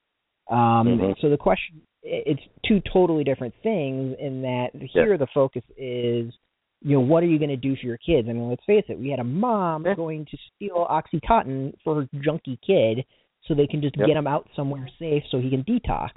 [0.49, 1.19] Um, Mhm.
[1.21, 6.33] So the question, it's two totally different things in that here the focus is,
[6.81, 8.27] you know, what are you going to do for your kids?
[8.27, 9.93] I mean, let's face it, we had a mom Yeah.
[9.93, 13.05] going to steal OxyContin for her junkie kid
[13.43, 14.07] so they can just Yep.
[14.07, 16.11] get him out somewhere safe so he can detox.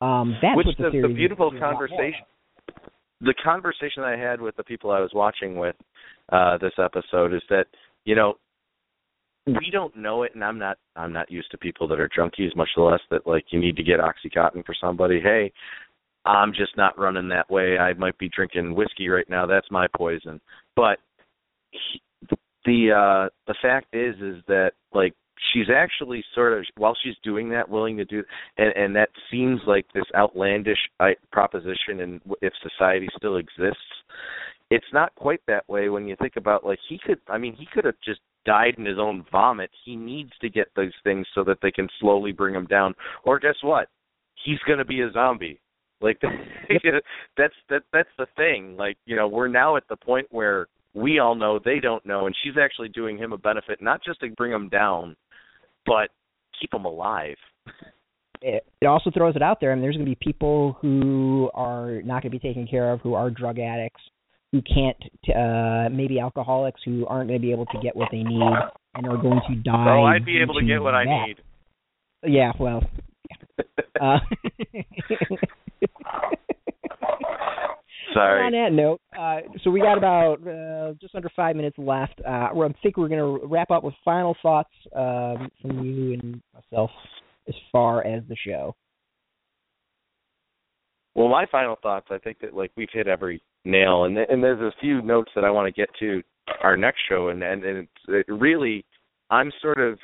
[0.00, 2.24] Um, that's Which what the, the, the beautiful doing a lot more conversation
[3.20, 5.76] the conversation I had with the people I was watching with
[6.30, 7.66] uh this episode is that,
[8.04, 8.34] you know,
[9.46, 12.54] we don't know it and I'm not I'm not used to people that are junkies,
[12.56, 15.20] much less that like you need to get oxycontin for somebody.
[15.20, 15.52] Hey,
[16.24, 17.78] I'm just not running that way.
[17.78, 19.46] I might be drinking whiskey right now.
[19.46, 20.40] That's my poison.
[20.76, 20.98] But
[21.70, 22.02] he,
[22.64, 25.14] the uh the fact is is that like
[25.52, 28.22] she's actually sort of while she's doing that willing to do
[28.56, 33.78] and and that seems like this outlandish uh, proposition and if society still exists
[34.70, 37.66] it's not quite that way when you think about like he could i mean he
[37.72, 39.70] could have just died in his own vomit.
[39.84, 42.94] He needs to get those things so that they can slowly bring him down.
[43.24, 43.88] Or guess what?
[44.44, 45.60] He's going to be a zombie.
[46.00, 46.18] Like
[47.36, 48.76] that's that that's the thing.
[48.76, 52.26] Like you know we're now at the point where we all know they don't know
[52.26, 55.14] and she's actually doing him a benefit not just to bring him down
[55.88, 56.10] but
[56.60, 57.36] keep them alive
[58.42, 59.72] it, it also throws it out there.
[59.72, 62.92] I mean, there's going to be people who are not going to be taken care
[62.92, 64.00] of, who are drug addicts,
[64.52, 64.96] who can't,
[65.36, 68.42] uh, maybe alcoholics, who aren't going to be able to get what they need
[68.94, 69.86] and are going to die.
[69.88, 71.36] oh i'd be able to get what i need
[72.24, 72.82] Yeah, well,
[74.00, 74.18] uh,
[78.14, 82.20] sorry On that note, uh, so we got about uh, just under five minutes left.
[82.26, 82.52] Uh, I
[82.82, 86.90] think we're going to wrap up with final thoughts um, from you and myself
[87.48, 88.74] as far as the show.
[91.14, 92.06] Well, my final thoughts.
[92.10, 95.44] I think that like we've hit every nail, and and there's a few notes that
[95.44, 96.22] I want to get to
[96.62, 98.84] our next show, and and, and it's, it really
[99.30, 99.98] I'm sort of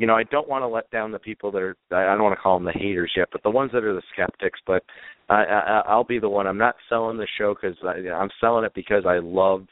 [0.00, 2.34] you know, I don't want to let down the people that are I don't want
[2.34, 4.82] to call them the haters yet, but the ones that are the skeptics, but
[5.30, 6.46] I, I I'll be the one.
[6.46, 9.66] I'm not selling the show cuz I'm selling it because I love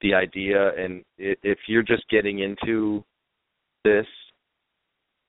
[0.00, 3.04] the idea and if you're just getting into
[3.84, 4.06] this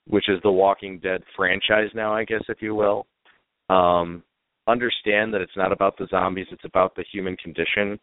[0.08, 3.06] which is the Walking Dead franchise now, I guess if you will.
[3.70, 4.24] Um
[4.68, 8.00] understand that it's not about the zombies, it's about the human condition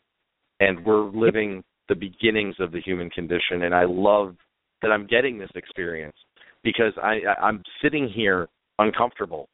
[0.60, 4.36] and we're living the beginnings of the human condition and I love
[4.82, 6.16] that I'm getting this experience
[6.62, 8.48] because I, I I'm sitting here
[8.78, 9.48] uncomfortable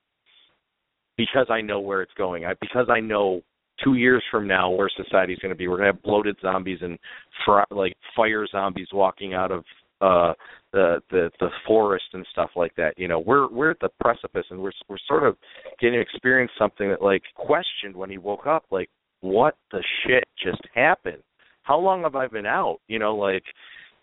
[1.16, 2.44] because I know where it's going.
[2.44, 3.42] I because I know
[3.82, 5.68] two years from now where society's going to be.
[5.68, 6.98] We're going to have bloated zombies and
[7.44, 9.64] fr- like fire zombies walking out of
[10.00, 10.32] uh
[10.72, 12.98] the the the forest and stuff like that.
[12.98, 15.36] You know, we're we're at the precipice and we're we're sort of
[15.80, 18.90] getting to experience something that like questioned when he woke up like
[19.20, 21.22] what the shit just happened?
[21.62, 22.80] How long have I been out?
[22.88, 23.44] You know, like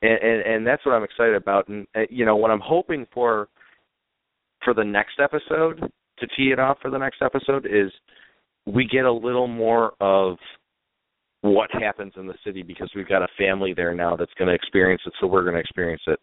[0.01, 1.68] and, and and that's what I'm excited about.
[1.68, 3.49] And uh, you know what I'm hoping for
[4.64, 5.91] for the next episode
[6.22, 7.91] to tee it off for the next episode is
[8.65, 10.38] we get a little more of
[11.41, 14.53] what happens in the city because we've got a family there now that's going to
[14.53, 16.19] experience it, so we're going to experience it.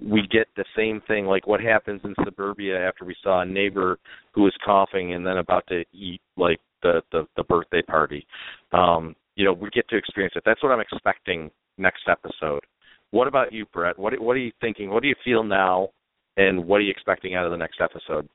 [0.00, 3.98] We get the same thing like what happens in suburbia after we saw a neighbor
[4.32, 8.26] who was coughing and then about to eat like the the, the birthday party.
[8.72, 10.42] Um, you know, we get to experience it.
[10.44, 12.64] That's what I'm expecting next episode.
[13.10, 13.98] What about you, Brett?
[13.98, 14.90] What what are you thinking?
[14.90, 15.90] What do you feel now,
[16.36, 18.28] and what are you expecting out of the next episode?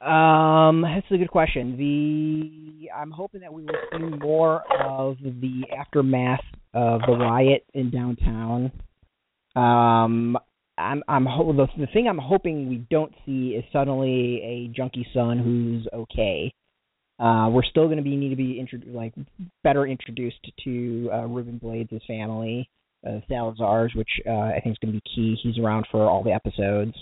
[0.00, 1.76] Um, that's a good question.
[1.76, 6.40] The I'm hoping that we will see more of the aftermath
[6.74, 8.72] of the riot in downtown.
[9.54, 10.36] Um,
[10.78, 15.06] I'm I'm ho- the the thing I'm hoping we don't see is suddenly a junkie
[15.14, 16.52] son who's okay.
[17.18, 19.14] Uh, we're still going to be need to be intro- like
[19.62, 22.68] better introduced to uh, Ruben Blades' family
[23.06, 25.38] uh, Salazar's, which uh, I think is going to be key.
[25.42, 26.94] He's around for all the episodes.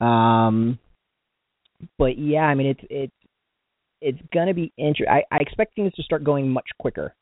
[0.00, 0.78] Um,
[1.98, 3.12] but yeah, I mean it's it's
[4.00, 5.08] it's going to be interesting.
[5.08, 7.14] I, I expect things to start going much quicker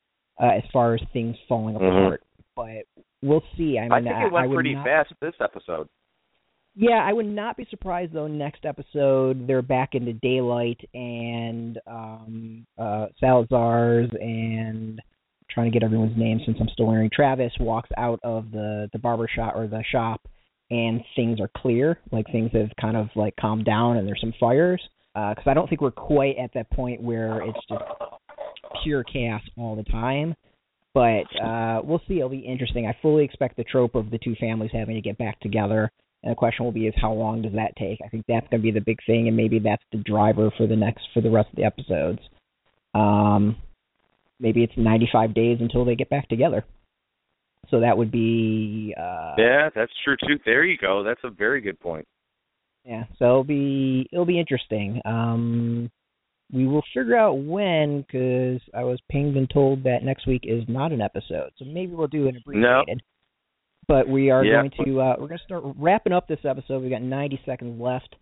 [0.42, 2.06] uh, as far as things falling Mm-hmm.
[2.06, 2.22] apart.
[2.56, 3.78] But we'll see.
[3.78, 5.88] I mean, I think it went I pretty not, fast this episode.
[6.74, 8.26] Yeah, I would not be surprised though.
[8.26, 15.00] Next episode, they're back into daylight and um uh Salazar's and
[15.50, 18.98] trying to get everyone's name since I'm still wearing Travis walks out of the the
[18.98, 20.20] barber shop or the shop
[20.70, 24.34] and things are clear, like things have kind of like calmed down and there's some
[24.38, 24.80] fires.
[25.14, 27.82] Because I don't think we're quite at that point where it's just
[28.84, 30.34] pure chaos all the time.
[30.94, 32.18] But uh we'll see.
[32.18, 32.86] It'll be interesting.
[32.86, 35.90] I fully expect the trope of the two families having to get back together.
[36.22, 37.98] And the question will be is how long does that take?
[38.04, 40.66] I think that's going to be the big thing, and maybe that's the driver for
[40.66, 42.20] the next for the rest of the episodes.
[42.94, 43.56] Um,
[44.38, 46.64] maybe it's 95 days until they get back together.
[47.68, 50.38] So that would be uh Yeah, that's true too.
[50.44, 51.02] There you go.
[51.04, 52.06] That's a very good point.
[52.84, 55.00] yeah, so it'll be it'll be interesting.
[55.04, 55.90] Um
[56.52, 60.64] we will figure out when cuz I was pinged and told that next week is
[60.68, 61.50] not an episode.
[61.58, 62.88] So maybe we'll do an abbreviated.
[62.88, 62.94] No.
[63.86, 64.58] But we are Yeah.
[64.60, 66.82] going to uh we're going to start wrapping up this episode.
[66.82, 68.16] We've got 90 seconds left.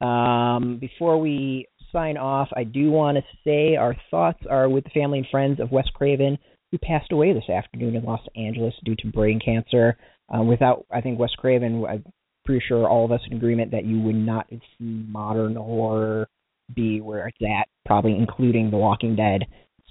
[0.00, 4.90] Um before we sign off, I do want to say our thoughts are with the
[4.90, 6.38] family and friends of Wes Craven
[6.70, 9.96] who passed away this afternoon in Los Angeles due to brain cancer.
[10.34, 12.04] Uh, without, I think, Wes Craven, I'm
[12.44, 16.28] pretty sure all of us in agreement that you would not see modern horror
[16.74, 19.42] be where it's at, probably including The Walking Dead.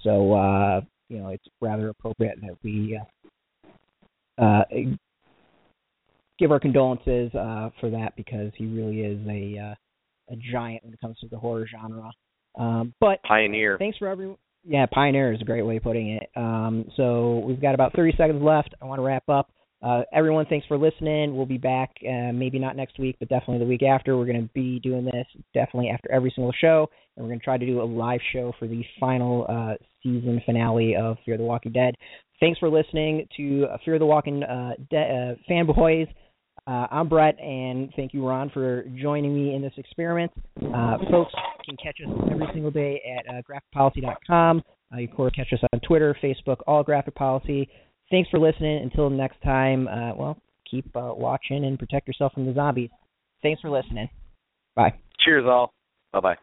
[0.02, 3.00] So, uh, you know, it's rather appropriate that we
[4.40, 4.64] uh, uh,
[6.38, 9.74] give our condolences uh, for that because he really is a uh,
[10.30, 12.10] a giant when it comes to the horror genre.
[12.58, 13.76] Um, but Pioneer.
[13.78, 14.36] thanks for everyone.
[14.66, 16.30] Yeah, pioneer is a great way of putting it.
[16.36, 18.74] Um, so we've got about 30 seconds left.
[18.80, 19.50] I want to wrap up.
[19.82, 21.36] Uh, everyone, thanks for listening.
[21.36, 24.16] We'll be back, uh, maybe not next week, but definitely the week after.
[24.16, 27.44] We're going to be doing this definitely after every single show, and we're going to
[27.44, 31.42] try to do a live show for the final uh, season finale of Fear the
[31.42, 31.94] Walking Dead.
[32.40, 36.08] Thanks for listening to uh, Fear the Walking uh, De- uh, fanboys.
[36.66, 40.32] Uh, I'm Brett, and thank you, Ron, for joining me in this experiment.
[40.56, 41.32] Uh, folks
[41.64, 44.62] can catch us every single day at uh, graphicpolicy.com.
[44.92, 47.68] Uh, you can catch us on Twitter, Facebook, all Graphic Policy.
[48.10, 48.82] Thanks for listening.
[48.82, 50.38] Until next time, uh, well,
[50.70, 52.90] keep uh, watching and protect yourself from the zombies.
[53.42, 54.08] Thanks for listening.
[54.74, 54.94] Bye.
[55.24, 55.72] Cheers, all.
[56.12, 56.32] Bye bye.